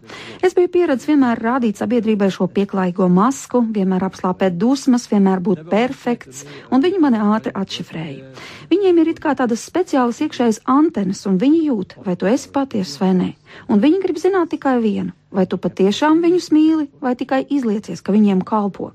Es 0.46 0.54
biju 0.54 0.70
pieredzējis 0.76 1.10
vienmēr 1.10 1.42
rādīt 1.42 1.82
sabiedrībai 1.82 2.28
šo 2.36 2.46
pieklājīgo 2.54 3.08
masku, 3.10 3.64
vienmēr 3.74 4.06
apslāpēt 4.06 4.60
dusmas, 4.62 5.08
vienmēr 5.10 5.42
būt 5.48 5.64
perfekts, 5.72 6.44
un 6.70 6.86
viņi 6.86 7.02
mani 7.02 7.22
ātri 7.26 7.54
atšifrēja. 7.58 8.30
Viņiem 8.70 9.00
ir 9.02 9.10
it 9.16 9.22
kā 9.24 9.34
tādas 9.40 9.64
speciālas 9.66 10.22
iekšējas 10.22 10.62
antenas, 10.70 11.24
un 11.26 11.40
viņi 11.42 11.64
jūt, 11.72 11.96
vai 12.06 12.14
tu 12.14 12.30
esi 12.30 12.54
patiesa 12.54 13.02
vai 13.02 13.10
nē. 13.18 13.32
Un 13.74 13.82
viņi 13.82 14.04
grib 14.06 14.22
zināt 14.22 14.54
tikai 14.54 14.76
vienu, 14.86 15.18
vai 15.34 15.48
tu 15.50 15.58
patiešām 15.58 16.22
viņus 16.22 16.52
mīli, 16.54 16.88
vai 17.02 17.16
tikai 17.18 17.42
izliecies, 17.50 18.06
ka 18.06 18.14
viņiem 18.14 18.46
kalpo. 18.46 18.92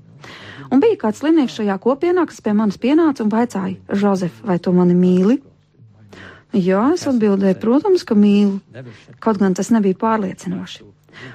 Un 0.71 0.79
bija 0.79 0.97
kāds 1.01 1.19
slimnieks 1.19 1.57
šajā 1.59 1.75
kopienā, 1.83 2.23
kas 2.29 2.39
pie 2.43 2.53
manis 2.55 2.79
pienāca 2.79 3.25
un 3.25 3.31
vaicāja: 3.31 3.77
Žozef, 3.91 4.39
vai 4.47 4.57
tu 4.59 4.71
mani 4.75 4.95
mīli? 4.95 5.41
Jā, 6.51 6.83
es 6.95 7.05
atbildēju, 7.07 7.59
protams, 7.59 8.03
ka 8.07 8.15
mīlu, 8.15 8.59
kaut 9.23 9.39
gan 9.39 9.55
tas 9.55 9.71
nebija 9.71 9.99
pārliecinoši. 9.99 10.83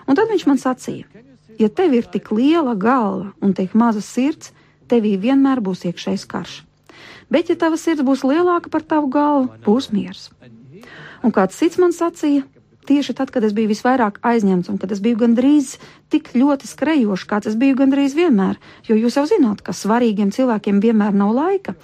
Un 0.09 0.17
tad 0.17 0.33
viņš 0.33 0.47
man 0.49 0.61
sacīja: 0.61 1.25
Ja 1.61 1.69
tev 1.73 1.95
ir 1.97 2.09
tik 2.13 2.33
liela 2.33 2.75
galva 2.77 3.33
un 3.41 3.53
tik 3.57 3.77
maza 3.77 4.03
sirds, 4.05 4.53
tevī 4.89 5.17
vienmēr 5.21 5.63
būs 5.65 5.87
iekšējs 5.89 6.27
karš. 6.29 6.59
Bet, 7.33 7.49
ja 7.51 7.57
tava 7.59 7.79
sirds 7.81 8.05
būs 8.07 8.23
lielāka 8.25 8.71
par 8.71 8.85
tavu 8.87 9.09
galvu, 9.13 9.49
būs 9.65 9.91
miers. 9.93 10.29
Un 11.25 11.33
kāds 11.35 11.57
cits 11.59 11.81
man 11.81 11.97
sacīja, 11.97 12.45
tieši 12.89 13.15
tad, 13.19 13.33
kad 13.35 13.45
es 13.47 13.55
biju 13.57 13.71
visvairāk 13.73 14.21
aizņemts 14.27 14.71
un 14.73 14.79
kad 14.83 14.93
es 14.95 15.03
biju 15.05 15.21
gandrīz 15.25 15.77
tik 16.13 16.33
ļoti 16.39 16.71
skrejošs, 16.71 17.27
kā 17.29 17.41
tas 17.45 17.59
biju 17.59 17.79
gandrīz 17.83 18.17
vienmēr, 18.19 18.57
jo 18.89 18.97
jūs 18.99 19.19
jau 19.19 19.27
zināt, 19.29 19.63
ka 19.67 19.75
svarīgiem 19.77 20.33
cilvēkiem 20.35 20.81
vienmēr 20.85 21.15
nav 21.17 21.35
laika, 21.37 21.77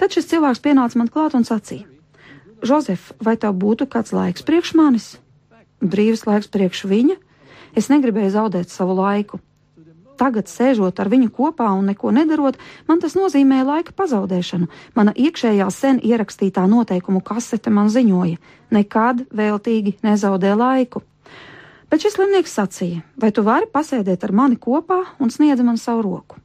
tad 0.00 0.14
šis 0.14 0.30
cilvēks 0.30 0.62
pienāca 0.64 1.00
man 1.00 1.10
klāt 1.12 1.36
un 1.38 1.48
sacīja: 1.48 1.88
Žozef, 2.62 3.12
vai 3.24 3.36
tev 3.40 3.56
būtu 3.56 3.88
kāds 3.88 4.12
laiks 4.12 4.44
priekš 4.46 4.74
manis? 4.76 5.12
Brīvs 5.80 6.26
laiks 6.28 6.50
priekš 6.52 6.84
viņa? 6.90 7.16
Es 7.76 7.88
negribēju 7.88 8.34
zaudēt 8.34 8.68
savu 8.68 8.98
laiku 8.98 9.40
tagad 10.20 10.50
sēžot 10.52 11.00
ar 11.00 11.08
viņu 11.08 11.30
kopā 11.32 11.70
un 11.72 11.88
neko 11.88 12.12
nedarot, 12.12 12.58
man 12.88 13.00
tas 13.00 13.16
nozīmē 13.16 13.62
laika 13.64 13.94
pazaudēšanu. 13.96 14.68
Mana 14.98 15.14
iekšējā 15.16 15.68
sen 15.72 16.00
ierakstītā 16.04 16.66
noteikumu 16.68 17.22
kasete 17.24 17.72
man 17.72 17.88
ziņoja: 17.92 18.36
nekad 18.70 19.24
veltīgi 19.32 19.96
nezaudē 20.04 20.52
laiku. 20.58 21.02
Bet 21.90 22.04
šis 22.04 22.14
slimnieks 22.18 22.52
sacīja: 22.54 23.02
Vai 23.16 23.32
tu 23.34 23.42
vari 23.46 23.66
pasēdēt 23.70 24.28
ar 24.28 24.36
mani 24.36 24.60
kopā 24.60 25.00
un 25.18 25.32
sniedz 25.32 25.64
man 25.66 25.80
savu 25.80 26.04
roku? 26.06 26.38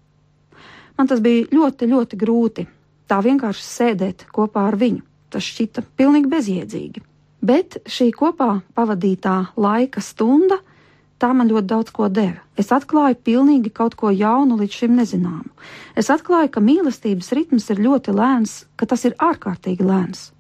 Man 0.98 1.12
tas 1.12 1.20
bija 1.20 1.50
ļoti, 1.52 1.92
ļoti 1.92 2.18
grūti. 2.18 2.66
Tā 3.06 3.20
vienkārši 3.22 3.66
sēdēt 3.66 4.26
kopā 4.34 4.64
ar 4.72 4.80
viņu. 4.80 5.04
Tas 5.30 5.44
šķita 5.46 5.84
pilnīgi 6.00 6.32
bezjēdzīgi. 6.32 7.04
Bet 7.46 7.78
šī 7.86 8.10
kopā 8.16 8.62
pavadītā 8.74 9.36
laika 9.60 10.02
stunda 10.02 10.58
tā 11.20 11.32
man 11.34 11.50
ļoti 11.52 11.70
daudz 11.70 11.92
ko 11.96 12.10
deva. 12.10 12.42
Es 12.60 12.72
atklāju 12.76 13.18
pilnīgi 13.28 13.72
kaut 13.74 13.96
ko 14.00 14.12
jaunu, 14.12 14.58
līdz 14.60 14.80
šim 14.82 14.96
nezināmu. 15.00 15.50
Es 15.96 16.12
atklāju, 16.14 16.52
ka 16.56 16.64
mīlestības 16.64 17.32
ritms 17.38 17.70
ir 17.72 17.84
ļoti 17.84 18.16
lēns, 18.16 18.64
ka 18.76 18.88
tas 18.90 19.06
ir 19.08 19.18
ārkārtīgi 19.20 19.86
lēns. 19.86 20.32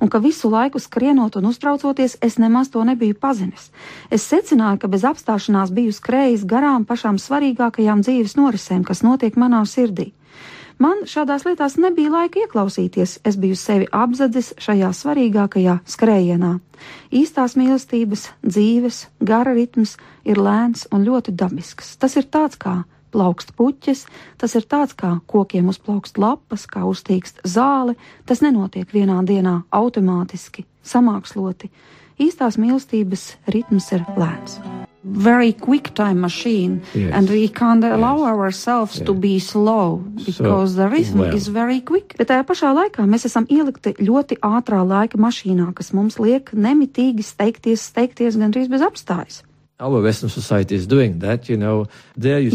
Un 0.00 0.08
ka 0.12 0.20
visu 0.20 0.48
laiku 0.52 0.80
skrienot 0.80 1.36
un 1.36 1.48
uztraucoties, 1.50 2.16
es 2.20 2.38
nemaz 2.38 2.70
to 2.72 2.84
nebiju 2.84 3.16
pazinis. 3.20 3.70
Es 4.10 4.24
secināju, 4.28 4.80
ka 4.80 4.88
bez 4.92 5.04
apstāšanās 5.08 5.72
biju 5.76 5.92
skrējis 5.92 6.46
garām 6.48 6.86
pašām 6.88 7.20
svarīgākajām 7.20 8.04
dzīves 8.04 8.36
norisēm, 8.36 8.84
kas 8.84 9.04
notiek 9.04 9.36
manā 9.40 9.62
sirdī. 9.68 10.12
Man 10.80 11.02
šādās 11.04 11.42
lietās 11.44 11.74
nebija 11.76 12.08
laika 12.08 12.40
ieklausīties, 12.40 13.18
es 13.28 13.36
biju 13.36 13.56
sevi 13.60 13.84
apzadzis 13.92 14.54
šajā 14.64 14.88
svarīgākajā 14.96 15.74
skrējienā. 15.84 16.54
Īstās 17.12 17.52
mīlestības, 17.60 18.30
dzīves, 18.46 19.02
gara 19.20 19.52
ritms 19.52 19.98
ir 20.24 20.40
lēns 20.40 20.86
un 20.88 21.04
ļoti 21.04 21.36
dabisks. 21.36 21.98
Tas 22.00 22.16
ir 22.16 22.30
tāds 22.32 22.56
kā 22.56 22.78
plaukst 23.12 23.52
puķis, 23.60 24.06
tas 24.40 24.56
ir 24.56 24.64
tāds 24.64 24.96
kā 24.96 25.18
kokiem 25.28 25.68
uzplaukst 25.68 26.16
lapas, 26.16 26.64
kā 26.64 26.86
uztīkst 26.88 27.44
zāle, 27.44 27.98
tas 28.24 28.40
nenotiek 28.40 28.88
vienā 28.96 29.20
dienā 29.28 29.58
automātiski, 29.68 30.64
samāksloti. 30.80 31.68
Īstās 32.20 32.56
mīlestības 32.56 33.34
ritms 33.52 33.92
ir 33.92 34.08
lēns 34.16 34.62
very 35.02 35.52
quick 35.52 35.94
time 35.94 36.20
machine 36.20 36.82
yes. 36.94 37.12
and 37.14 37.28
we 37.30 37.48
can't 37.48 37.84
allow 37.84 38.18
yes. 38.18 38.26
ourselves 38.26 38.96
yes. 38.98 39.06
to 39.06 39.14
be 39.14 39.38
slow 39.38 39.96
because 40.26 40.74
so, 40.74 40.76
the 40.76 40.88
rhythm 40.88 41.20
well. 41.20 41.34
is 41.34 41.48
very 41.48 41.80
quick. 41.80 42.16
Bet 42.18 42.28
tajā 42.28 42.44
pašā 42.44 42.72
laikā 42.76 43.06
mēs 43.08 43.24
esam 43.24 43.48
ielikti 43.48 43.94
ļoti 43.96 44.40
ātrā 44.44 44.82
laika 44.84 45.20
mašīnā, 45.20 45.72
kas 45.74 45.94
mums 45.96 46.20
liek 46.20 46.52
nemitīgi 46.52 47.24
steigties, 47.24 47.86
steigties 47.92 48.36
gandrīz 48.40 48.68
bez 48.68 48.84
apstājas. 48.84 49.42
That, 51.20 51.48
you 51.48 51.56
know, 51.56 51.86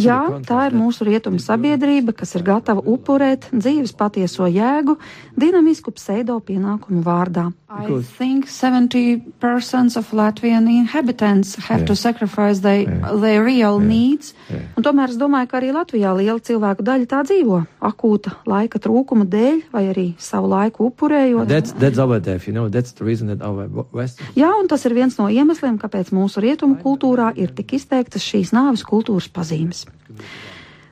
Jā, 0.05 0.19
tā 0.45 0.67
ir 0.69 0.75
mūsu 0.77 1.08
rietumu 1.08 1.41
sabiedrība, 1.41 2.13
kas 2.13 2.36
ir 2.38 2.45
gatava 2.45 2.84
upurēt 2.86 3.49
dzīves 3.49 3.95
patieso 3.97 4.45
jēgu 4.45 4.99
dinamisku 5.34 5.95
pseido 5.97 6.38
pienākumu 6.45 7.01
vārdā. 7.01 7.47
I 7.67 8.01
think 8.04 8.45
70% 8.45 9.97
of 9.97 10.12
Latvian 10.12 10.69
inhabitants 10.69 11.56
have 11.56 11.80
yeah. 11.80 11.86
to 11.88 11.95
sacrifice 11.95 12.60
their, 12.60 12.82
yeah. 12.82 13.12
their 13.13 13.43
real 13.43 13.82
yeah. 13.82 13.88
needs. 13.88 14.36
Yeah. 14.49 14.69
Un 14.78 14.86
tomēr 14.86 15.10
es 15.10 15.17
domāju, 15.17 15.49
ka 15.49 15.58
arī 15.58 15.71
Latvijā 15.73 16.12
liela 16.13 16.38
cilvēku 16.38 16.86
daļa 16.86 17.10
tā 17.10 17.23
dzīvo 17.25 17.63
akūta 17.89 18.36
laika 18.45 18.78
trūkuma 18.78 19.25
dēļ 19.25 19.63
vai 19.73 19.84
arī 19.89 20.06
savu 20.21 20.51
laiku 20.54 20.91
upurējot. 20.91 21.49
That's, 21.49 21.73
that's 21.82 21.97
our 21.97 22.19
death, 22.19 22.45
you 22.45 22.54
know, 22.54 22.69
that's 22.69 22.93
the 22.93 23.06
reason 23.08 23.34
that 23.34 23.41
our 23.41 23.65
West... 23.97 24.21
Jā, 24.38 24.54
un 24.54 24.69
tas 24.69 24.86
ir 24.86 24.93
viens 24.93 25.17
no 25.17 25.25
iemesliem, 25.25 25.82
kāpēc 25.82 26.13
mūsu 26.13 26.45
rietumu 26.45 26.78
kultūrā 26.86 27.34
ir 27.34 27.49
tik 27.58 27.80
izteiktas 27.80 28.30
šīs 28.30 28.54
nāves 28.54 28.86
kultūras 28.86 29.25
pazīmes. 29.34 29.88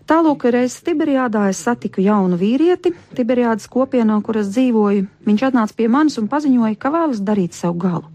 Tālūk, 0.03 0.43
reiz 0.51 0.73
Tiberijādā 0.83 1.45
es 1.47 1.61
satiku 1.63 2.03
jaunu 2.03 2.35
vīrieti, 2.35 2.91
Tiberijādas 3.15 3.69
kopienā, 3.71 4.17
kur 4.25 4.41
es 4.41 4.49
dzīvoju. 4.51 5.05
Viņš 5.23 5.43
atnāca 5.47 5.77
pie 5.77 5.87
manis 5.87 6.19
un 6.19 6.27
paziņoja, 6.31 6.75
ka 6.79 6.91
vēlas 6.91 7.21
darīt 7.23 7.55
sev 7.55 7.77
galu. 7.79 8.09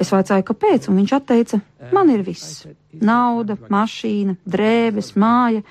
Es 0.00 0.10
vaicāju, 0.10 0.42
kāpēc, 0.48 0.88
un 0.90 0.98
viņš 0.98 1.14
teica, 1.28 1.60
man 1.94 2.10
ir 2.10 2.24
viss- 2.26 2.66
nauda, 3.10 3.56
mašīna, 3.70 4.36
drēbes, 4.48 5.14
māja. 5.14 5.62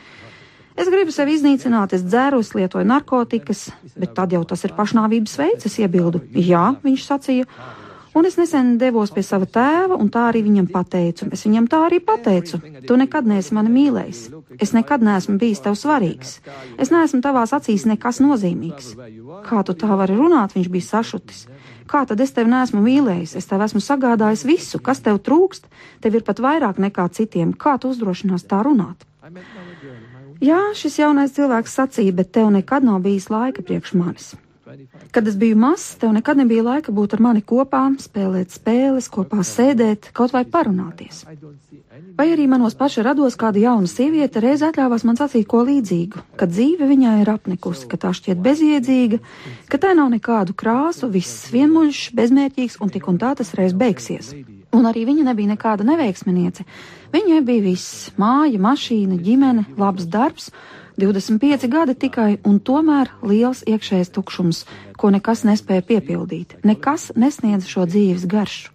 Es 0.77 0.87
gribu 0.87 1.11
sevi 1.11 1.35
iznīcināt, 1.35 1.91
es 1.91 2.03
dzēru, 2.03 2.39
es 2.39 2.53
lietoju 2.53 2.85
narkotikas, 2.85 3.69
bet 3.97 4.15
tad 4.15 4.31
jau 4.31 4.45
tas 4.47 4.63
ir 4.63 4.71
pašnāvības 4.71 5.35
veids, 5.35 5.65
es 5.65 5.75
iebildu. 5.75 6.21
Jā, 6.31 6.77
viņš 6.81 7.03
sacīja, 7.03 7.45
Un 8.17 8.25
es 8.25 8.37
nesen 8.39 8.77
devos 8.81 9.11
pie 9.13 9.21
sava 9.25 9.45
tēva, 9.45 9.97
un 10.01 10.09
tā 10.09 10.25
arī 10.31 10.41
viņam 10.45 10.69
pateicu. 10.73 11.27
Es 11.35 11.45
viņam 11.45 11.67
tā 11.69 11.83
arī 11.85 11.99
pateicu. 12.01 12.57
Tu 12.87 12.97
nekad 12.97 13.27
neesi 13.29 13.53
mani 13.53 13.69
mīlējis. 13.73 14.21
Es 14.57 14.73
nekad 14.73 15.05
neesmu 15.05 15.37
bijis 15.41 15.61
tev 15.65 15.77
svarīgs. 15.77 16.39
Es 16.81 16.89
neesmu 16.93 17.21
tavās 17.21 17.53
acīs 17.53 17.85
nekas 17.89 18.21
nozīmīgs. 18.23 18.95
Kā 19.45 19.61
tu 19.65 19.77
tā 19.77 19.93
vari 19.93 20.17
runāt? 20.17 20.57
Viņš 20.57 20.71
bija 20.73 20.89
sašutis. 20.89 21.45
Kā 21.89 22.03
tad 22.09 22.21
es 22.21 22.33
tevi 22.33 22.49
neesmu 22.49 22.81
mīlējis? 22.85 23.37
Es 23.37 23.49
tev 23.49 23.61
esmu 23.65 23.83
sagādājis 23.83 24.45
visu, 24.49 24.81
kas 24.81 25.05
tev 25.05 25.21
trūkst. 25.25 25.69
Tev 26.01 26.17
ir 26.17 26.25
pat 26.25 26.41
vairāk 26.41 26.81
nekā 26.81 27.07
citiem. 27.13 27.53
Kā 27.53 27.77
tu 27.77 27.93
uzdrošinās 27.93 28.49
tā 28.49 28.63
runāt? 28.65 29.05
Jā, 30.41 30.59
šis 30.73 31.01
jaunais 31.01 31.33
cilvēks 31.35 31.73
sacīja, 31.77 32.15
bet 32.15 32.33
tev 32.33 32.49
nekad 32.55 32.85
nav 32.87 33.01
bijis 33.05 33.29
laika 33.29 33.61
priekš 33.65 33.97
manis. 33.99 34.31
Kad 35.11 35.27
es 35.27 35.37
biju 35.37 35.55
mazs, 35.57 35.95
tev 35.97 36.11
nekad 36.13 36.37
nebija 36.37 36.63
laika 36.63 36.93
būt 36.93 37.15
ar 37.15 37.23
mani 37.25 37.41
kopā, 37.41 37.81
spēlēt 38.01 38.53
spēles, 38.53 39.07
kopā 39.09 39.41
sēdēt, 39.45 40.11
kaut 40.13 40.33
vai 40.35 40.43
parunāties. 40.45 41.23
Vai 42.17 42.27
arī 42.33 42.45
manos 42.51 42.77
paša 42.77 43.03
rados 43.07 43.37
kāda 43.39 43.61
jauna 43.63 43.89
sieviete 43.89 44.43
reiz 44.43 44.61
atļāvās 44.65 45.05
man 45.07 45.17
sacīt 45.17 45.47
ko 45.49 45.63
līdzīgu, 45.65 46.21
ka 46.37 46.45
dzīve 46.51 46.85
viņai 46.89 47.15
ir 47.23 47.33
apnikusi, 47.33 47.87
ka 47.89 47.97
tā 47.97 48.13
šķiet 48.13 48.43
bezjēdzīga, 48.45 49.19
ka 49.71 49.81
tā 49.81 49.95
nav 49.97 50.11
nekādu 50.13 50.53
krāsu, 50.57 51.09
viss 51.09 51.49
vienmuļš, 51.53 52.09
bezmērķīgs 52.19 52.79
un 52.83 52.93
tik 52.93 53.09
un 53.09 53.17
tā 53.21 53.33
tas 53.39 53.55
reiz 53.57 53.73
beigsies. 53.73 54.35
Un 54.75 54.85
arī 54.85 55.07
viņa 55.07 55.31
nebija 55.31 55.55
nekāda 55.55 55.85
neveiksminiece. 55.87 56.65
Viņai 57.09 57.39
bija 57.41 57.63
viss- 57.71 58.11
māja, 58.21 58.59
mašīna, 58.61 59.17
ģimene, 59.17 59.65
labs 59.81 60.05
darbs 60.05 60.51
25 60.99 61.67
gadi 61.71 61.95
tikai, 61.95 62.31
un 62.43 62.59
tomēr 62.59 63.11
liels 63.23 63.63
iekšējs 63.67 64.11
tukšums, 64.15 64.63
ko 64.99 65.11
nekas 65.15 65.45
nespēja 65.47 65.85
piepildīt. 65.87 66.59
Nekas 66.67 67.11
nesniedz 67.15 67.69
šo 67.71 67.87
dzīves 67.89 68.27
garšu. 68.29 68.73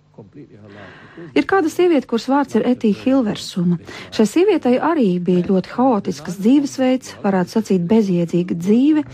Ir 1.35 1.47
kāda 1.51 1.71
sieviete, 1.71 2.09
kuras 2.11 2.27
vārds 2.31 2.57
ir 2.59 2.65
Etija 2.67 2.97
Hilversuma. 3.05 3.79
Šai 4.15 4.27
sievietei 4.27 4.77
arī 4.83 5.07
bija 5.23 5.47
ļoti 5.47 5.73
haotisks 5.77 6.39
dzīvesveids, 6.41 7.15
varētu 7.23 7.55
sacīt 7.55 7.85
bezjēdzīga 7.91 8.57
dzīve, 8.59 9.05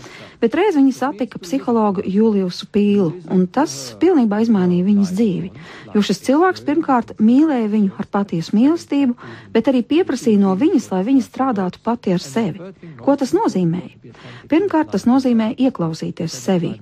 bet 0.41 0.57
reiz 0.57 0.77
viņa 0.77 0.93
satika 0.97 1.41
psihologu 1.41 2.03
Juliusu 2.05 2.67
Pīlu, 2.73 3.11
un 3.33 3.45
tas 3.45 3.75
pilnībā 4.01 4.41
izmainīja 4.41 4.87
viņas 4.87 5.13
dzīvi. 5.17 5.51
Jo 5.93 6.01
šis 6.05 6.23
cilvēks 6.25 6.65
pirmkārt 6.65 7.13
mīlēja 7.21 7.69
viņu 7.71 7.93
ar 8.01 8.09
patiesu 8.09 8.55
mīlestību, 8.57 9.17
bet 9.53 9.69
arī 9.69 9.83
pieprasīja 9.85 10.41
no 10.41 10.55
viņas, 10.57 10.89
lai 10.93 11.03
viņa 11.07 11.25
strādātu 11.27 11.81
pati 11.83 12.15
ar 12.15 12.23
sevi. 12.23 12.71
Ko 13.01 13.17
tas 13.19 13.35
nozīmēja? 13.37 14.15
Pirmkārt, 14.49 14.93
tas 14.95 15.05
nozīmē 15.09 15.51
ieklausīties 15.59 16.33
sevī, 16.33 16.73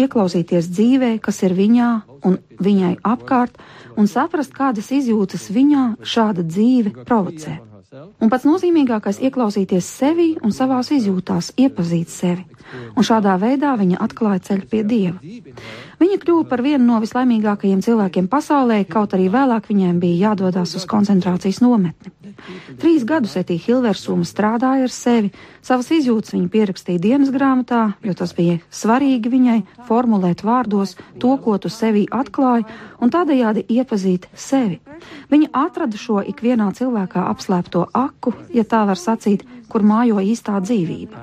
ieklausīties 0.00 0.70
dzīvē, 0.72 1.14
kas 1.22 1.42
ir 1.46 1.54
viņā 1.56 1.90
un 2.24 2.38
viņai 2.62 2.96
apkārt 3.04 3.58
un 3.96 4.08
saprast, 4.10 4.54
kādas 4.54 4.90
izjūtas 4.94 5.48
viņā 5.54 5.84
šāda 6.02 6.44
dzīve 6.46 7.04
provocē. 7.04 7.60
Un 8.18 8.30
pats 8.30 8.46
nozīmīgākais- 8.48 9.20
ieklausīties 9.26 9.86
sevi 9.86 10.28
un 10.42 10.50
savās 10.50 10.90
izjūtās, 10.90 11.52
iepazīt 11.54 12.08
sevi. 12.10 12.44
Un 12.94 13.06
šādā 13.06 13.36
veidā 13.40 13.74
viņa 13.78 14.00
atklāja 14.02 14.42
ceļu 14.48 14.68
pie 14.70 14.82
dieva. 14.86 15.18
Viņa 16.00 16.18
kļuva 16.22 16.46
par 16.50 16.62
vienu 16.64 16.84
no 16.88 16.98
vislaimīgākajiem 17.02 17.82
cilvēkiem 17.84 18.28
pasaulē, 18.32 18.80
kaut 18.90 19.14
arī 19.14 19.28
vēlāk 19.32 19.70
viņiem 19.70 20.00
bija 20.02 20.30
jādodas 20.30 20.74
uz 20.78 20.86
koncentrācijas 20.90 21.62
nometni. 21.64 22.12
Trīs 22.80 23.04
gadus 23.06 23.36
Etija 23.38 23.62
Hilversuma 23.62 24.26
strādāja 24.26 24.88
ar 24.88 24.92
sevi, 24.92 25.30
savas 25.64 25.90
izjūtas 25.94 26.34
viņa 26.34 26.50
pierakstīja 26.50 27.02
dienas 27.02 27.30
grāmatā, 27.34 27.94
jo 28.02 28.14
tas 28.18 28.34
bija 28.36 28.58
svarīgi 28.74 29.30
viņai 29.30 29.58
formulēt 29.88 30.42
vārdos 30.46 30.96
to, 31.22 31.36
ko 31.44 31.56
tu 31.62 31.70
sevī 31.70 32.04
atklāji, 32.10 32.66
un 33.00 33.12
tādējādi 33.14 33.66
iepazīt 33.76 34.28
sevi. 34.34 34.80
Viņa 35.30 35.52
atrada 35.64 36.00
šo 36.00 36.22
ikvienā 36.26 36.72
cilvēkā 36.74 37.26
apslēpto 37.30 37.86
aku, 37.94 38.34
ja 38.54 38.66
tā 38.66 38.84
var 38.88 39.00
sacīt, 39.00 39.46
kur 39.74 39.82
mājo 39.82 40.22
īstā 40.22 40.60
dzīvība. 40.62 41.20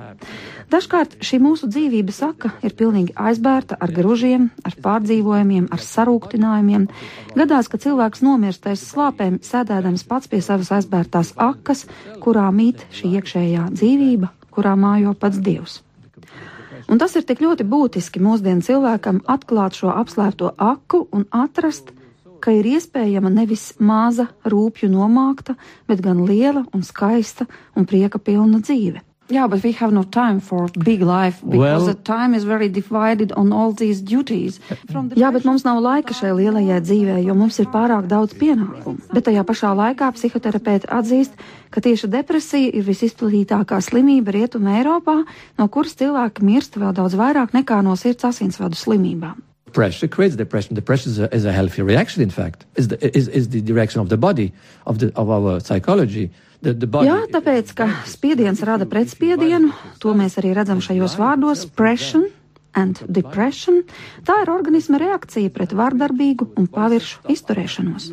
Dažkārt 0.72 1.14
šī 1.24 1.38
mūsu 1.40 1.68
dzīvības 1.72 2.18
saka 2.20 2.50
ir 2.64 2.74
pilnīgi 2.76 3.14
aizbērta 3.16 3.78
ar 3.80 3.92
gružiem, 3.92 4.50
ar 4.64 4.76
pārdzīvojumiem, 4.84 5.70
ar 5.72 5.80
sarūktinājumiem. 5.84 6.84
Gadās, 7.36 7.70
ka 7.72 7.80
cilvēks 7.80 8.20
nomirst 8.24 8.68
aiz 8.68 8.84
slāpēm, 8.84 9.38
sēdēdams 9.44 10.04
pats 10.08 10.28
pie 10.32 10.42
savas 10.44 10.72
aizbērtās 10.76 11.32
akas, 11.40 11.86
kurā 12.24 12.50
mīt 12.52 12.84
šī 12.92 13.14
iekšējā 13.20 13.70
dzīvība, 13.72 14.32
kurā 14.52 14.76
mājo 14.76 15.16
pats 15.16 15.40
Dievs. 15.40 15.80
Un 16.92 17.00
tas 17.00 17.16
ir 17.16 17.24
tik 17.24 17.40
ļoti 17.40 17.64
būtiski 17.64 18.20
mūsdienu 18.20 18.64
cilvēkam 18.64 19.22
atklāt 19.32 19.80
šo 19.80 19.92
apslēpto 19.96 20.52
aku 20.60 21.06
un 21.16 21.24
atrast, 21.32 21.92
ka 22.42 22.52
ir 22.54 22.66
iespējama 22.74 23.30
nevis 23.32 23.70
maza 23.78 24.28
rūpju 24.44 24.90
nomākta, 24.90 25.56
bet 25.88 26.02
gan 26.04 26.24
liela 26.26 26.66
un 26.74 26.84
skaista 26.86 27.46
un 27.78 27.88
prieka 27.88 28.18
pilna 28.18 28.60
dzīve. 28.60 29.02
Yeah, 29.32 29.46
but 29.46 29.62
we 29.62 29.72
have 29.72 29.92
no 29.92 30.02
time 30.02 30.40
for 30.40 30.68
big 30.84 31.00
life 31.00 31.40
because 31.40 31.58
well, 31.58 31.86
the 31.86 31.94
time 31.94 32.34
is 32.34 32.44
very 32.44 32.68
divided 32.68 33.32
on 33.32 33.52
all 33.52 33.72
these 33.72 34.02
duties. 34.02 34.58
The 34.68 35.16
Jā, 35.16 35.30
bet 35.32 35.46
mums 35.48 35.64
nav 35.64 35.78
laika 35.80 36.12
šai 36.12 36.34
lielajai 36.36 36.80
dzīvē, 36.84 37.16
jo 37.24 37.36
mums 37.38 37.56
ir 37.62 37.70
pārāk 37.72 38.10
daudz 38.10 38.34
pienākumu. 38.36 38.98
Bet 39.14 39.24
tajā 39.30 39.44
pašā 39.48 39.70
laikā 39.78 40.10
psihoterapeiti 40.18 40.90
atzīst, 40.90 41.38
ka 41.72 41.80
tieši 41.80 42.10
depresija 42.12 42.74
ir 42.74 42.84
visizplatītākā 42.84 43.78
slimība 43.80 44.34
Rietuma 44.36 44.76
Eiropā, 44.82 45.22
no 45.56 45.68
kuras 45.72 45.96
cilvēki 45.96 46.44
mirst 46.44 46.76
vēl 46.76 46.92
daudz 46.98 47.16
vairāk 47.16 47.56
nekā 47.56 47.80
no 47.86 47.96
sirds 47.96 48.28
asinsvadu 48.28 48.76
slimībām. 48.76 49.40
Pressure 49.72 50.08
creates 50.08 50.36
depression. 50.36 50.74
Depression 50.74 51.12
is 51.12 51.18
a, 51.18 51.34
is 51.34 51.44
a 51.44 51.52
healthy 51.52 51.82
reaction, 51.82 52.22
in 52.22 52.30
fact, 52.30 52.64
is 52.76 52.88
the, 52.88 52.98
is, 53.16 53.28
is 53.28 53.48
the 53.48 53.60
direction 53.60 54.00
of 54.00 54.08
the 54.08 54.16
body, 54.16 54.52
of, 54.86 54.98
the, 54.98 55.12
of 55.16 55.30
our 55.30 55.60
psychology. 55.60 56.30
The, 56.62 56.74
the 56.74 56.86
body... 56.86 57.08
Jā, 57.08 57.24
tāpēc, 57.32 57.72
ka 57.74 57.88
spiediens 58.06 58.62
rada 58.62 58.86
pretspiedienu, 58.86 59.72
to 59.98 60.14
mēs 60.14 60.38
arī 60.38 60.54
redzam 60.54 60.84
šajos 60.84 61.18
vārdos- 61.18 61.66
pression 61.78 62.28
and 62.74 63.02
depression. 63.08 63.82
Tā 64.26 64.42
ir 64.42 64.50
organisma 64.52 65.00
reakcija 65.02 65.52
pret 65.54 65.74
vardarbīgu 65.76 66.52
un 66.58 66.68
paviršu 66.72 67.26
izturēšanos. 67.32 68.08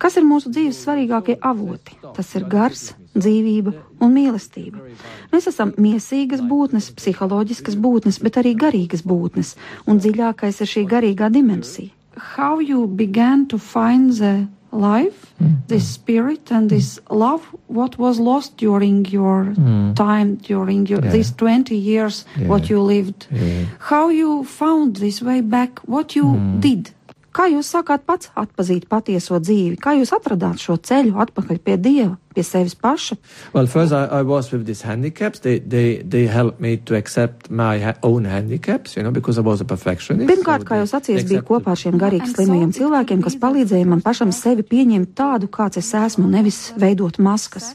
Kas 0.00 0.18
ir 0.20 0.26
mūsu 0.28 0.52
dzīves 0.54 0.82
svarīgākie 0.84 1.38
avoti? 1.40 1.98
Tas 2.16 2.34
ir 2.38 2.46
gars, 2.50 2.92
dzīvība 3.16 3.74
un 4.04 4.14
mīlestība. 4.14 4.84
Mēs 5.32 5.48
esam 5.50 5.74
miesīgas 5.80 6.42
būtnes, 6.44 6.90
psiholoģiskas 6.98 7.78
būtnes, 7.80 8.20
bet 8.24 8.40
arī 8.42 8.54
garīgas 8.58 9.04
būtnes, 9.06 9.54
un 9.86 10.02
dziļākais 10.02 10.60
ir 10.60 10.72
šī 10.76 10.86
garīgā 10.90 11.30
dimensija. 11.32 11.92
How 12.36 12.60
you 12.60 12.86
began 12.86 13.46
to 13.50 13.58
find 13.58 14.12
the 14.14 14.46
life, 14.74 15.32
mm. 15.42 15.56
this 15.68 15.88
spirit 15.88 16.50
and 16.50 16.68
this 16.68 16.98
love, 17.10 17.42
what 17.68 17.98
was 17.98 18.18
lost 18.18 18.56
during 18.56 19.04
your 19.06 19.44
mm. 19.44 19.94
time, 19.94 20.36
during 20.36 20.86
your, 20.86 21.02
yeah. 21.04 21.10
these 21.10 21.32
20 21.32 21.76
years, 21.76 22.24
yeah. 22.36 22.48
what 22.48 22.68
you 22.68 22.80
lived, 22.80 23.26
yeah. 23.30 23.64
how 23.78 24.08
you 24.08 24.44
found 24.44 24.96
this 24.96 25.22
way 25.22 25.40
back, 25.40 25.78
what 25.80 26.14
you 26.16 26.24
mm. 26.24 26.60
did. 26.60 26.90
Kā 27.34 27.48
jūs 27.50 27.66
sākāt 27.74 28.04
pats 28.06 28.28
atpazīt 28.38 28.84
patieso 28.86 29.40
dzīvi? 29.42 29.74
Kā 29.82 29.96
jūs 29.98 30.12
atradāt 30.14 30.60
šo 30.62 30.76
ceļu 30.78 31.16
atpakaļ 31.24 31.58
pie 31.66 31.74
Dieva, 31.82 32.12
pie 32.30 32.44
sevis 32.46 32.76
paša? 32.78 33.16
Well, 33.52 33.66
first 33.66 33.92
I, 33.92 34.04
I 34.06 34.22
was 34.22 34.52
with 34.52 34.66
these 34.66 34.82
handicaps. 34.86 35.40
They, 35.42 35.58
they, 35.58 36.02
they 36.02 36.28
helped 36.30 36.60
me 36.60 36.76
to 36.86 36.94
accept 36.94 37.50
my 37.50 37.80
ha 37.82 37.96
own 38.06 38.24
handicaps, 38.30 38.94
you 38.96 39.02
know, 39.02 39.10
because 39.10 39.38
I 39.38 39.42
was 39.42 39.60
a 39.60 39.66
perfectionist. 39.66 40.30
Pirmkārt, 40.30 40.62
so 40.62 40.70
kā 40.70 40.78
jūs 40.78 40.94
sacījāt, 40.94 41.26
bija 41.32 41.42
kopā 41.48 41.74
ar 41.74 41.80
šiem 41.80 41.98
garīgi 41.98 42.30
slimajiem 42.36 42.76
cilvēkiem, 42.78 43.24
kas 43.26 43.38
palīdzēja 43.42 43.88
man 43.90 44.04
pašam 44.04 44.30
sevi 44.30 44.62
pieņemt 44.70 45.16
tādu, 45.18 45.50
kāds 45.50 45.82
es 45.82 45.90
esmu, 45.98 46.28
nevis 46.30 46.68
veidot 46.78 47.18
maskas. 47.18 47.72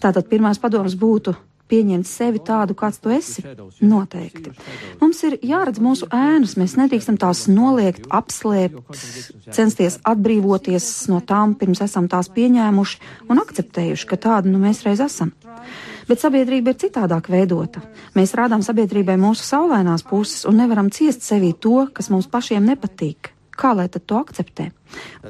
Tātad 0.00 0.30
pirmās 0.30 0.60
padomas 0.62 0.96
būtu 0.96 1.36
pieņemt 1.68 2.08
sevi 2.08 2.40
tādu, 2.44 2.76
kāds 2.78 3.00
tu 3.02 3.12
esi? 3.14 3.44
Noteikti. 3.84 4.52
Mums 5.02 5.20
ir 5.28 5.38
jāredz 5.44 5.80
mūsu 5.82 6.08
ēnas, 6.14 6.56
mēs 6.60 6.76
nedrīkstam 6.80 7.18
tās 7.20 7.44
noliegt, 7.52 8.08
apslēpt, 8.14 8.96
censties 9.54 9.98
atbrīvoties 10.08 10.88
no 11.12 11.20
tām, 11.24 11.54
pirms 11.58 11.82
esam 11.84 12.08
tās 12.10 12.30
pieņēmuši 12.34 13.00
un 13.28 13.42
akceptējuši, 13.44 14.08
ka 14.08 14.20
tāda 14.28 14.52
nu 14.52 14.62
mēs 14.62 14.84
reiz 14.86 15.04
esam. 15.04 15.34
Bet 16.08 16.22
sabiedrība 16.24 16.72
ir 16.72 16.80
citādāk 16.80 17.28
veidota. 17.28 17.82
Mēs 18.16 18.32
rādām 18.38 18.64
sabiedrībai 18.64 19.18
mūsu 19.20 19.44
saulainās 19.44 20.06
puses 20.08 20.46
un 20.48 20.56
nevaram 20.62 20.88
ciest 20.88 21.26
sevī 21.26 21.52
to, 21.52 21.84
kas 21.92 22.08
mums 22.08 22.30
pašiem 22.32 22.64
nepatīk. 22.64 23.34
Kā 23.58 23.74
lai 23.76 23.90
tad 23.92 24.06
to 24.08 24.16
akceptē? 24.22 24.70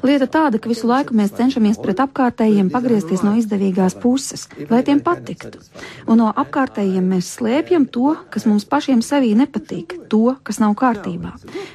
Lieta 0.03 0.27
tāda, 0.29 0.59
ka 0.61 0.69
visu 0.71 0.87
laiku 0.87 1.15
mēs 1.17 1.33
cenšamies 1.37 1.79
pret 1.81 1.99
apkārtējiem 2.03 2.69
pagriezties 2.71 3.23
no 3.25 3.33
izdevīgās 3.39 3.97
puses, 3.99 4.45
lai 4.69 4.81
tiem 4.87 5.01
patiktu. 5.03 5.61
Un 6.07 6.21
no 6.21 6.29
apkārtējiem 6.31 7.09
mēs 7.13 7.33
slēpjam 7.37 7.87
to, 7.91 8.13
kas 8.33 8.45
mums 8.49 8.67
pašiem 8.69 9.01
sevī 9.05 9.33
nepatīk, 9.39 9.95
to, 10.11 10.35
kas 10.45 10.61
nav 10.63 10.75
kārtībā. 10.79 11.33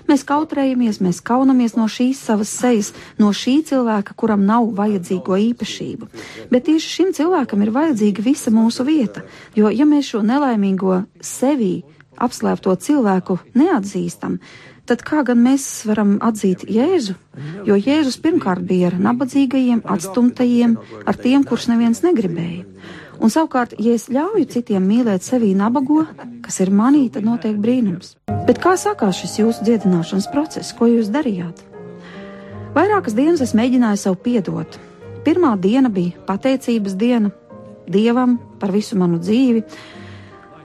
Mēs 0.09 0.25
kautrējamies, 0.29 1.01
mēs 1.05 1.21
kaunamies 1.25 1.77
no 1.79 1.89
šīs 1.91 2.23
savas 2.31 2.53
sejas, 2.55 2.93
no 3.21 3.33
šī 3.35 3.59
cilvēka, 3.71 4.17
kuram 4.17 4.47
nav 4.49 4.71
vajadzīgo 4.79 5.39
īpašību. 5.51 6.11
Bet 6.53 6.69
tieši 6.71 6.95
šim 6.99 7.17
cilvēkam 7.17 7.65
ir 7.67 7.75
vajadzīga 7.75 8.25
visa 8.25 8.55
mūsu 8.55 8.87
vieta, 8.87 9.25
jo 9.59 9.73
ja 9.73 9.89
mēs 9.89 10.15
šo 10.15 10.23
nelaimīgo 10.25 11.03
sevī 11.21 11.75
apslēpto 12.15 12.75
cilvēku 12.79 13.39
neatzīstam, 13.59 14.39
tad 14.89 15.03
kā 15.07 15.23
gan 15.27 15.41
mēs 15.45 15.67
varam 15.89 16.17
atzīt 16.25 16.67
Jēzu? 16.71 17.17
Jo 17.69 17.77
Jēzus 17.79 18.21
pirmkārt 18.23 18.65
bija 18.69 18.91
ar 18.91 18.99
nabadzīgajiem, 19.09 19.85
atstumtajiem, 19.95 20.77
ar 21.07 21.19
tiem, 21.21 21.45
kurus 21.49 21.69
neviens 21.71 22.05
negribēja. 22.05 22.65
Un 23.23 23.31
savukārt, 23.31 23.77
ja 23.79 23.95
es 23.95 24.09
ļauju 24.13 24.49
citiem 24.51 24.85
mīlēt 24.89 25.23
sevi 25.23 25.53
nabago, 25.57 26.03
kas 26.43 26.59
ir 26.65 26.73
manī, 26.75 27.07
tad 27.15 27.27
notiek 27.27 27.57
brīnums. 27.63 28.17
Bet 28.49 28.59
kā 28.63 28.75
sākās 28.81 29.21
šis 29.23 29.39
jūsu 29.39 29.69
dziedināšanas 29.69 30.29
process, 30.33 30.75
ko 30.77 30.91
jūs 30.91 31.13
darījāt? 31.15 31.63
Vairākas 32.75 33.15
dienas 33.15 33.45
es 33.45 33.55
mēģināju 33.55 34.01
sev 34.03 34.19
piedot. 34.25 34.81
Pirmā 35.25 35.55
diena 35.63 35.89
bija 35.89 36.19
pateicības 36.27 36.99
diena 37.01 37.31
Dievam 37.85 38.39
par 38.61 38.73
visu 38.73 38.97
manu 38.97 39.19
dzīvi, 39.21 39.63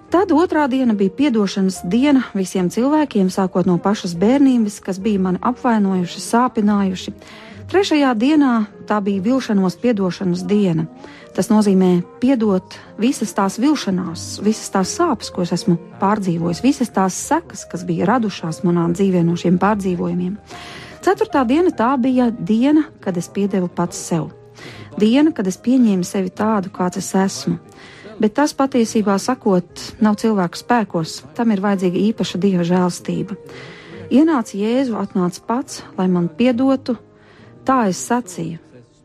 Tad 0.10 0.32
otrā 0.34 0.63
diena 0.65 0.95
bija 0.98 1.30
atdošanas 1.30 1.84
diena 1.86 2.24
visiem 2.34 2.72
cilvēkiem, 2.74 3.28
sākot 3.30 3.67
no 3.69 3.76
pašas 3.78 4.15
bērnības, 4.17 4.80
kas 4.82 4.98
bija 4.98 5.22
mani 5.22 5.38
apvainojuši, 5.45 6.22
sāpinājuši. 6.24 7.13
Trešajā 7.69 8.15
dienā 8.17 8.54
tā 8.89 8.98
bija 9.06 9.22
vilšanos 9.22 9.78
atdošanas 9.78 10.41
diena. 10.50 10.88
Tas 11.38 11.52
nozīmē 11.54 12.02
piedot 12.19 12.74
visas 12.98 13.36
tās 13.38 13.60
vilšanās, 13.62 14.41
visas 14.41 14.74
tās 14.74 14.95
sāpes, 14.98 15.30
ko 15.30 15.45
es 15.45 15.54
esmu 15.54 15.78
pārdzīvojis, 16.02 16.63
visas 16.65 16.89
tās 16.89 17.13
sekas, 17.13 17.67
kas 17.69 17.86
bija 17.86 18.10
radušās 18.10 18.63
manā 18.65 18.89
dzīvē 18.89 19.22
no 19.24 19.38
šiem 19.38 19.62
pārdzīvojumiem. 19.62 20.39
Ceturtā 21.06 21.45
diena 21.45 21.69
tā 21.69 21.93
bija 22.02 22.32
diena, 22.34 22.88
kad 23.00 23.17
es 23.17 23.30
piedevu 23.30 23.69
pats 23.69 24.02
sev. 24.10 24.32
Diena, 24.98 25.30
kad 25.32 25.45
es 25.48 25.62
pieņēmu 25.62 26.04
sevi 26.04 26.34
tādu, 26.34 26.74
kāds 26.74 26.98
es 26.98 27.13
esmu 27.13 27.60
bet 28.19 28.36
tas 28.38 28.53
patiesībā 28.53 29.17
sakot, 29.19 29.84
nav 30.03 30.19
cilvēku 30.21 30.60
spēkos, 30.60 31.19
tam 31.38 31.51
ir 31.55 31.63
vajadzīga 31.63 32.01
īpaša 32.10 32.41
dieva 32.41 32.65
žēlstība. 32.67 33.38
Ienāca 34.10 34.58
Jēzu, 34.58 34.97
atnāca 34.97 35.45
pats, 35.45 35.84
lai 35.97 36.08
man 36.10 36.29
piedotu, 36.34 36.97
tā 37.65 37.86
es 37.91 38.01
sacīju. 38.10 38.58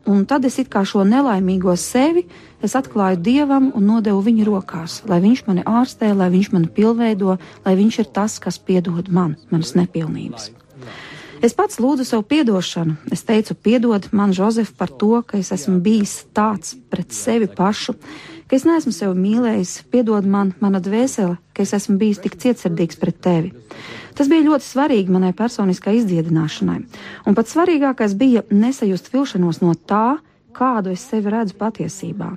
Un 0.05 0.25
tad 0.29 0.45
es 0.45 0.59
it 0.61 0.69
kā 0.69 0.83
šo 0.85 1.01
nelaimīgo 1.05 1.73
sevi 1.81 2.27
atklāju 2.65 3.19
dievam 3.21 3.71
un 3.77 3.85
nodevu 3.85 4.23
viņu 4.25 4.45
rokās, 4.47 5.03
lai 5.05 5.19
viņš 5.21 5.43
mani 5.45 5.63
ārstē, 5.69 6.13
lai 6.17 6.31
viņš 6.33 6.51
mani 6.53 6.69
pilnveido, 6.73 7.37
lai 7.65 7.73
viņš 7.77 7.99
ir 8.01 8.09
tas, 8.13 8.39
kas 8.41 8.57
piedod 8.57 9.09
man, 9.09 9.35
manas 9.51 9.75
nepilnības. 9.77 10.49
Es 11.45 11.53
pats 11.53 11.77
lūdzu 11.77 12.05
sev 12.07 12.23
atdošanu. 12.25 12.95
Es 13.13 13.21
teicu, 13.21 13.53
piedod 13.53 14.07
man, 14.11 14.33
Jozef, 14.33 14.71
par 14.73 14.89
to, 14.89 15.21
ka 15.21 15.37
es 15.37 15.51
esmu 15.51 15.77
bijis 15.83 16.23
tāds 16.33 16.73
pret 16.89 17.11
sevi 17.13 17.45
pašu, 17.45 17.93
ka 18.47 18.57
es 18.57 18.65
neesmu 18.67 18.93
sevi 18.93 19.17
mīlējis, 19.19 19.75
piedod 19.91 20.27
man, 20.29 20.53
mana 20.61 20.81
dvēsele, 20.83 21.37
ka 21.53 21.63
es 21.65 21.73
esmu 21.77 21.97
bijis 22.01 22.21
tik 22.23 22.37
cietsirdīgs 22.41 22.99
pret 23.01 23.19
tevi. 23.21 23.53
Tas 24.15 24.29
bija 24.31 24.45
ļoti 24.45 24.67
svarīgi 24.67 25.11
manai 25.11 25.33
personiskai 25.35 25.97
izdziedināšanai, 25.99 26.79
un 27.25 27.37
pats 27.37 27.55
svarīgākais 27.55 28.15
bija 28.19 28.45
nesajust 28.51 29.11
vilšanos 29.13 29.61
no 29.63 29.73
tā, 29.75 30.17
kādu 30.55 30.93
es 30.95 31.03
sevi 31.03 31.33
redzu 31.33 31.57
patiesībā. 31.59 32.35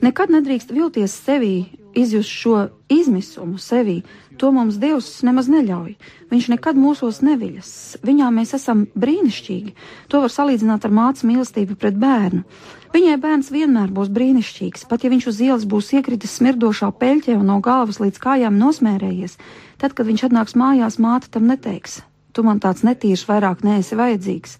Nekad 0.00 0.32
nedrīkst 0.32 0.72
vilties 0.72 1.12
sevī, 1.26 1.68
izjust 1.94 2.30
šo 2.32 2.56
izmisumu 2.88 3.58
sevī, 3.60 4.00
to 4.40 4.50
mums 4.56 4.78
Dievs 4.80 5.20
nemaz 5.26 5.50
neļauj. 5.52 5.94
Viņš 6.32 6.46
nekad 6.54 6.78
mūsos 6.80 7.20
neviļas. 7.26 7.70
Viņā 8.06 8.30
mēs 8.32 8.54
esam 8.56 8.86
brīnišķīgi. 8.96 9.74
To 10.08 10.22
var 10.24 10.32
salīdzināt 10.32 10.86
ar 10.88 10.94
mācu 10.96 11.28
mīlestību 11.28 11.76
pret 11.80 11.98
bērnu. 12.00 12.44
Viņai 12.90 13.16
bērns 13.22 13.52
vienmēr 13.54 13.92
būs 13.94 14.08
brīnišķīgs, 14.10 14.86
pat 14.90 15.04
ja 15.04 15.12
viņš 15.12 15.26
uz 15.30 15.40
ielas 15.44 15.66
būs 15.68 15.92
iekritis 15.94 16.38
smirdošā 16.40 16.88
peļķē 16.98 17.36
un 17.38 17.50
no 17.52 17.58
galvas 17.62 18.00
līdz 18.02 18.18
kājām 18.22 18.56
nosmērējies. 18.58 19.36
Tad, 19.78 19.94
kad 19.94 20.08
viņš 20.08 20.24
atnāks 20.30 20.56
mājās, 20.58 20.98
māte 20.98 21.30
tam 21.30 21.46
neteiks: 21.46 22.00
Tu 22.32 22.42
man 22.46 22.58
tāds 22.62 22.82
netīrs 22.86 23.26
vairāk 23.28 23.62
neesi 23.66 23.98
vajadzīgs. 23.98 24.56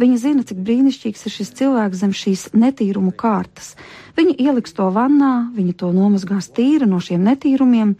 Viņa 0.00 0.16
zina, 0.16 0.42
cik 0.48 0.60
brīnišķīgs 0.64 1.26
ir 1.28 1.32
šis 1.34 1.54
cilvēks 1.58 2.00
zem 2.00 2.12
šīs 2.16 2.44
netīrumu 2.56 3.12
kārtas. 3.16 3.74
Viņa 4.16 4.36
ieliks 4.40 4.72
to 4.76 4.86
vannā, 4.92 5.50
viņa 5.56 5.74
to 5.82 5.90
nomazgās 5.92 6.48
tīra 6.56 6.88
no 6.88 7.00
šiem 7.04 7.24
netīrumiem, 7.26 7.92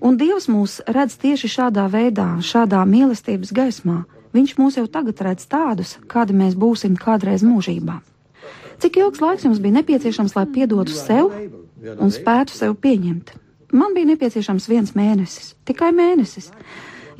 un 0.00 0.16
Dievs 0.20 0.48
mūs 0.50 0.80
redz 0.88 1.16
tieši 1.20 1.50
šādā 1.50 1.86
veidā, 1.92 2.26
šādā 2.44 2.80
mīlestības 2.88 3.52
gaismā. 3.56 4.04
Viņš 4.34 4.54
mūs 4.60 4.78
jau 4.78 4.86
tagad 4.86 5.20
redz 5.26 5.46
tādus, 5.50 5.96
kādi 6.10 6.36
mēs 6.36 6.54
būsim 6.54 6.94
kādreiz 6.98 7.42
mūžībā. 7.46 7.98
Cik 8.80 8.96
ilgs 9.02 9.20
laiks 9.20 9.44
jums 9.44 9.60
bija 9.60 9.80
nepieciešams, 9.80 10.36
lai 10.38 10.46
piedotu 10.48 10.94
sev 10.94 11.32
un 11.98 12.14
spētu 12.14 12.54
sev 12.54 12.76
pieņemt? 12.80 13.34
Man 13.76 13.94
bija 13.94 14.08
nepieciešams 14.12 14.68
viens 14.70 14.94
mēnesis, 14.98 15.54
tikai 15.68 15.90
mēnesis. 15.94 16.50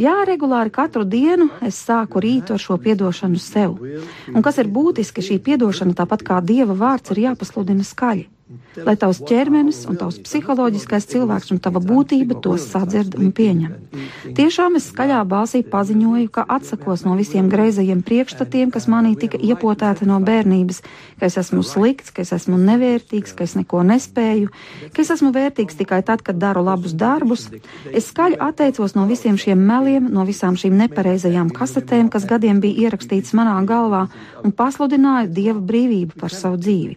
Jā, 0.01 0.15
regulāri 0.25 0.73
katru 0.73 1.05
dienu 1.05 1.51
es 1.67 1.77
sāku 1.85 2.23
rītu 2.25 2.55
ar 2.57 2.63
šo 2.63 2.79
piedošanu 2.81 3.39
sev. 3.43 3.77
Un 4.33 4.47
kas 4.47 4.57
ir 4.63 4.71
būtiski, 4.73 5.21
šī 5.21 5.37
piedošana, 5.45 5.93
tāpat 5.99 6.25
kā 6.25 6.39
dieva 6.41 6.79
vārds, 6.79 7.13
ir 7.13 7.27
jāpasludina 7.27 7.85
skaļi 7.85 8.29
lai 8.79 8.95
tavs 8.99 9.21
ķermenis 9.27 9.83
un 9.91 9.99
tavs 9.99 10.21
psiholoģiskais 10.25 11.09
cilvēks 11.11 11.51
un 11.55 11.61
tava 11.63 11.83
būtība 11.83 12.39
tos 12.43 12.69
sadzird 12.71 13.17
un 13.19 13.33
pieņem. 13.35 13.75
Tiešām 14.37 14.79
es 14.79 14.87
skaļā 14.93 15.21
balsī 15.29 15.63
paziņoju, 15.67 16.31
ka 16.35 16.45
atsakos 16.57 17.05
no 17.07 17.17
visiem 17.19 17.51
greizajiem 17.51 18.03
priekšstatiem, 18.07 18.71
kas 18.71 18.87
manī 18.91 19.17
tika 19.19 19.39
iepotēti 19.39 20.07
no 20.09 20.21
bērnības, 20.23 20.83
ka 21.19 21.27
es 21.27 21.39
esmu 21.43 21.65
slikts, 21.67 22.15
ka 22.15 22.23
es 22.23 22.33
esmu 22.37 22.59
nevērtīgs, 22.63 23.35
ka 23.37 23.47
es 23.49 23.57
neko 23.59 23.83
nespēju, 23.91 24.53
ka 24.95 25.03
es 25.03 25.13
esmu 25.17 25.33
vērtīgs 25.35 25.79
tikai 25.81 26.03
tad, 26.07 26.23
kad 26.27 26.39
daru 26.39 26.63
labus 26.67 26.95
darbus. 26.95 27.49
Es 27.91 28.11
skaļi 28.13 28.39
atteicos 28.39 28.95
no 28.95 29.07
visiem 29.11 29.39
šiem 29.41 29.59
meliem, 29.59 30.07
no 30.15 30.25
visām 30.29 30.59
šīm 30.61 30.79
nepareizajām 30.85 31.51
kasetēm, 31.55 32.11
kas 32.13 32.29
gadiem 32.31 32.63
bija 32.63 32.87
ierakstītas 32.87 33.35
manā 33.35 33.59
galvā, 33.67 34.07
un 34.45 34.55
pasludināju 34.55 35.35
Dieva 35.35 35.61
brīvību 35.61 36.19
par 36.21 36.35
savu 36.35 36.59
dzīvi. 36.61 36.97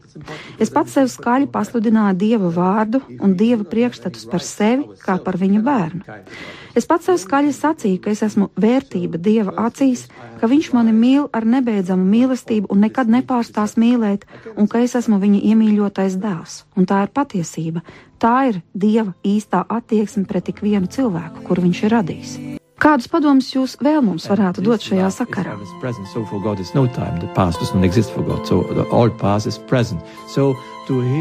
Es 0.62 0.72
pats 0.74 0.94
sev 0.96 1.10
skaļi 1.12 1.34
skaļi 1.34 1.50
pasludināja 1.64 2.18
Dieva 2.20 2.52
vārdu 2.52 3.00
un 3.24 3.38
Dieva 3.40 3.64
priekšstatus 3.64 4.28
par 4.28 4.44
sevi 4.44 5.00
kā 5.04 5.16
par 5.24 5.40
viņa 5.40 5.64
bērnu. 5.64 6.20
Es 6.76 6.88
pats 6.90 7.08
sev 7.08 7.20
skaļi 7.22 7.54
sacīju, 7.56 8.00
ka 8.04 8.12
es 8.12 8.24
esmu 8.26 8.50
vērtība 8.60 9.22
Dieva 9.22 9.54
acīs, 9.68 10.08
ka 10.42 10.50
Viņš 10.52 10.72
mani 10.76 10.92
mīl 10.94 11.30
ar 11.34 11.46
nebeidzamu 11.48 12.04
mīlestību 12.04 12.70
un 12.74 12.84
nekad 12.84 13.10
nepārstās 13.14 13.78
mīlēt, 13.80 14.26
un 14.58 14.68
ka 14.68 14.84
es 14.84 14.98
esmu 15.00 15.22
viņa 15.22 15.40
iemīļotais 15.54 16.18
dēls. 16.20 16.64
Un 16.76 16.90
tā 16.90 17.06
ir 17.06 17.14
patiesība. 17.16 17.86
Tā 18.20 18.36
ir 18.52 18.60
Dieva 18.74 19.16
īstā 19.24 19.64
attieksme 19.70 20.28
pret 20.28 20.52
ikvienu 20.52 20.92
cilvēku, 20.92 21.48
kur 21.48 21.64
Viņš 21.64 21.86
ir 21.86 21.98
radījis. 21.98 22.36
Kādus 22.82 23.08
padomus 23.08 23.52
jūs 23.54 23.76
vēl 23.84 24.02
mums 24.04 24.26
varētu 24.28 24.64
dot 24.66 24.82
šajā 24.84 25.10
sakarā? 25.14 25.54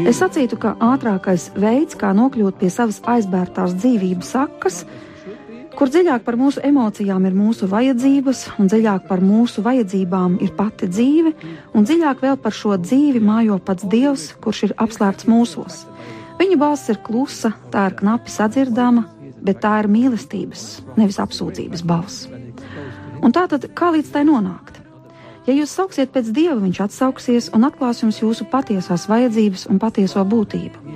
Es 0.09 0.19
sacītu, 0.19 0.57
ka 0.59 0.73
ātrākais 0.81 1.51
veids, 1.55 1.95
kā 1.99 2.11
nokļūt 2.17 2.57
pie 2.59 2.71
savas 2.73 2.99
aizbērtās 3.05 3.77
dzīvības 3.77 4.33
sakas, 4.35 4.81
kur 5.77 5.93
dziļāk 5.93 6.25
par 6.25 6.37
mūsu 6.41 6.61
emocijām 6.65 7.29
ir 7.29 7.37
mūsu 7.37 7.69
vajadzības, 7.71 8.43
un 8.59 8.73
dziļāk 8.73 9.07
par 9.07 9.23
mūsu 9.23 9.63
vajadzībām 9.65 10.41
ir 10.43 10.53
pati 10.57 10.89
dzīve, 10.89 11.33
un 11.73 11.87
dziļāk 11.87 12.25
vēl 12.25 12.37
par 12.43 12.57
šo 12.57 12.75
dzīvi 12.81 13.23
mājo 13.23 13.61
pats 13.63 13.87
Dievs, 13.87 14.31
kurš 14.43 14.67
ir 14.67 14.77
apslēpts 14.83 15.29
mūsos. 15.29 15.83
Viņa 16.41 16.59
balss 16.59 16.89
ir 16.91 16.99
klusa, 17.05 17.53
tā 17.71 17.87
ir 17.89 17.99
knapi 18.01 18.31
sadzirdama, 18.33 19.07
bet 19.43 19.61
tā 19.63 19.77
ir 19.83 19.91
mīlestības, 19.91 20.83
nevis 20.99 21.19
apsūdzības 21.21 21.83
balss. 21.87 22.29
Un 23.23 23.35
tā 23.35 23.45
tad 23.51 23.69
kā 23.77 23.91
līdz 23.95 24.13
tai 24.15 24.23
nonākt? 24.27 24.79
Ja 25.43 25.53
jūs 25.55 25.73
sauksiet 25.75 26.13
pēc 26.15 26.29
dieva, 26.31 26.55
viņš 26.61 26.79
atsauksies 26.85 27.49
un 27.55 27.67
atklās 27.67 27.99
jums 27.99 28.21
jūsu 28.21 28.47
patiesās 28.51 29.09
vajadzības 29.11 29.65
un 29.71 29.79
patieso 29.79 30.23
būtību. 30.23 30.93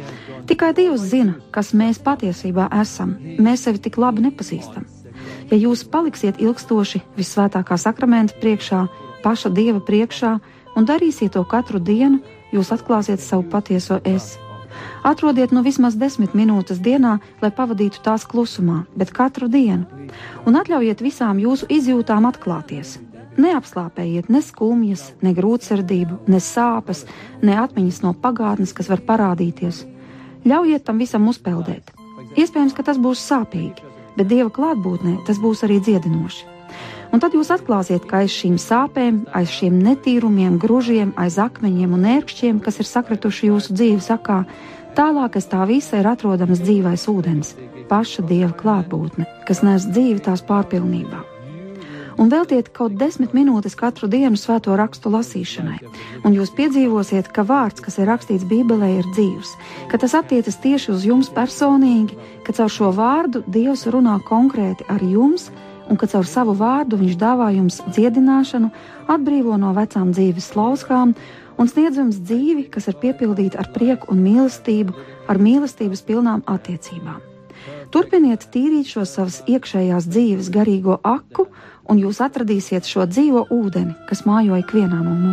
Tikai 0.47 0.71
Dievs 0.71 1.03
zina, 1.11 1.33
kas 1.51 1.73
mēs 1.75 1.99
patiesībā 1.99 2.69
esam. 2.79 3.17
Mēs 3.43 3.65
sevi 3.67 3.81
tik 3.83 3.99
labi 3.99 4.23
nepazīstam. 4.23 4.85
Ja 5.51 5.59
jūs 5.59 5.83
paliksiet 5.91 6.39
ilgstoši 6.39 7.03
visvētākā 7.19 7.75
sakramenta 7.75 8.39
priekšā, 8.39 8.85
paša 9.25 9.51
Dieva 9.51 9.83
priekšā 9.83 10.37
un 10.79 10.87
darīsiet 10.87 11.35
to 11.35 11.43
katru 11.43 11.83
dienu, 11.83 12.21
jūs 12.55 12.71
atklāsiet 12.71 13.19
savu 13.19 13.43
patieso 13.51 13.99
esi. 14.07 14.46
Atrodiet 15.07 15.53
nu 15.55 15.63
vismaz 15.65 15.95
desmit 15.95 16.33
minūtes 16.35 16.81
dienā, 16.83 17.17
lai 17.41 17.51
pavadītu 17.53 18.01
tās 18.03 18.25
klusumā, 18.27 18.83
bet 18.97 19.13
katru 19.15 19.47
dienu, 19.47 19.85
un 20.45 20.57
atļaujiet 20.59 21.03
visām 21.05 21.39
jūsu 21.39 21.69
izjūtām 21.71 22.27
atklāties. 22.29 22.97
Neapslāpējiet 23.37 24.31
ne 24.33 24.41
skumjas, 24.41 25.11
ne 25.21 25.31
grūtsirdību, 25.37 26.23
ne 26.27 26.41
sāpes, 26.41 27.05
ne 27.45 27.53
atmiņas 27.61 28.01
no 28.01 28.15
pagātnes, 28.17 28.73
kas 28.73 28.89
var 28.89 29.05
parādīties. 29.05 29.83
Ļaujiet 30.47 30.87
tam 30.87 30.97
visam 30.97 31.29
uzpeldēt. 31.29 31.93
Iespējams, 32.33 32.73
ka 32.73 32.87
tas 32.89 32.97
būs 32.97 33.21
sāpīgi, 33.21 33.85
bet 34.17 34.29
Dieva 34.33 34.49
klātbūtnē 34.53 35.19
tas 35.29 35.37
būs 35.41 35.63
arī 35.67 35.77
dziedinoši. 35.85 36.56
Un 37.13 37.21
tad 37.23 37.35
jūs 37.37 37.51
atklāsiet, 37.53 38.03
ka 38.09 38.23
aiz 38.23 38.33
šīm 38.35 38.57
sāpēm, 38.61 39.21
aiz 39.35 39.53
šiem 39.53 39.77
netīrumiem, 39.83 40.57
gružiem, 40.61 41.13
aiz 41.17 41.37
akmeņiem 41.39 41.95
un 41.95 42.09
ērkšķiem, 42.17 42.59
kas 42.63 42.81
ir 42.81 42.89
sakrituši 42.89 43.51
jūsu 43.51 43.77
dzīves 43.77 44.09
sakā, 44.11 44.41
tālāk 44.97 45.39
aiz 45.39 45.47
tā 45.47 45.63
visa 45.69 46.01
ir 46.01 46.09
atrodams 46.11 46.61
dzīvais 46.65 47.07
ūdens, 47.11 47.55
paša 47.87 48.27
dieva 48.27 48.51
klātbūtne. 48.59 49.25
kas 49.47 49.63
nes 49.63 49.87
dzīvi 49.87 50.19
tās 50.27 50.43
pārpilnībā. 50.43 51.23
Un 52.17 52.31
veltiet 52.33 52.71
kaut 52.73 52.95
desmit 52.97 53.33
minūtes 53.37 53.75
katru 53.77 54.07
dienu 54.09 54.39
svēto 54.41 54.73
rakstu 54.75 55.11
lasīšanai, 55.13 55.77
un 56.25 56.33
jūs 56.33 56.49
piedzīvosiet, 56.57 57.29
ka 57.29 57.45
vārds, 57.45 57.83
kas 57.85 57.99
ir 58.01 58.09
rakstīts 58.09 58.47
Bībelē, 58.49 58.89
ir 58.97 59.09
dzīvs, 59.13 59.51
ka 59.91 59.99
tas 60.01 60.15
attiecas 60.17 60.57
tieši 60.63 60.91
uz 60.95 61.05
jums 61.05 61.29
personīgi, 61.29 62.17
ka 62.43 62.57
caur 62.57 62.73
šo 62.73 62.89
vārdu 62.97 63.43
Dievs 63.45 63.85
runā 63.93 64.17
konkrēti 64.25 64.87
ar 64.89 65.05
jums, 65.05 65.51
un 65.89 65.99
ka 65.99 66.07
caur 66.11 66.27
savu 66.27 66.55
vārdu 66.57 66.99
Viņš 66.99 67.15
dāvā 67.19 67.51
jums 67.55 67.81
dziedināšanu, 67.87 68.71
atbrīvo 69.07 69.57
no 69.59 69.73
vecām 69.77 70.11
dzīves 70.15 70.53
lauskām 70.55 71.15
un 71.57 71.71
sniedz 71.71 71.97
jums 71.97 72.19
dzīvi, 72.21 72.67
kas 72.73 72.87
ir 72.91 72.99
piepildīta 73.01 73.61
ar 73.61 73.71
prieku 73.73 74.11
un 74.13 74.21
mīlestību, 74.25 74.95
ar 75.27 75.41
mīlestības 75.41 76.05
pilnām 76.07 76.45
attiecībām. 76.45 77.23
Turpiniet 77.91 78.49
tīrīt 78.51 78.89
šo 78.91 79.05
savas 79.07 79.41
iekšējās 79.47 80.09
dzīves 80.11 80.51
garīgo 80.53 80.99
aku, 81.07 81.47
un 81.87 82.01
jūs 82.03 82.19
atradīsiet 82.23 82.87
šo 82.87 83.07
dzīvo 83.07 83.47
ūdeni, 83.53 83.95
kas 84.09 84.25
mājo 84.27 84.59
ikvienā 84.59 84.99
no 85.03 85.15
mums. 85.15 85.27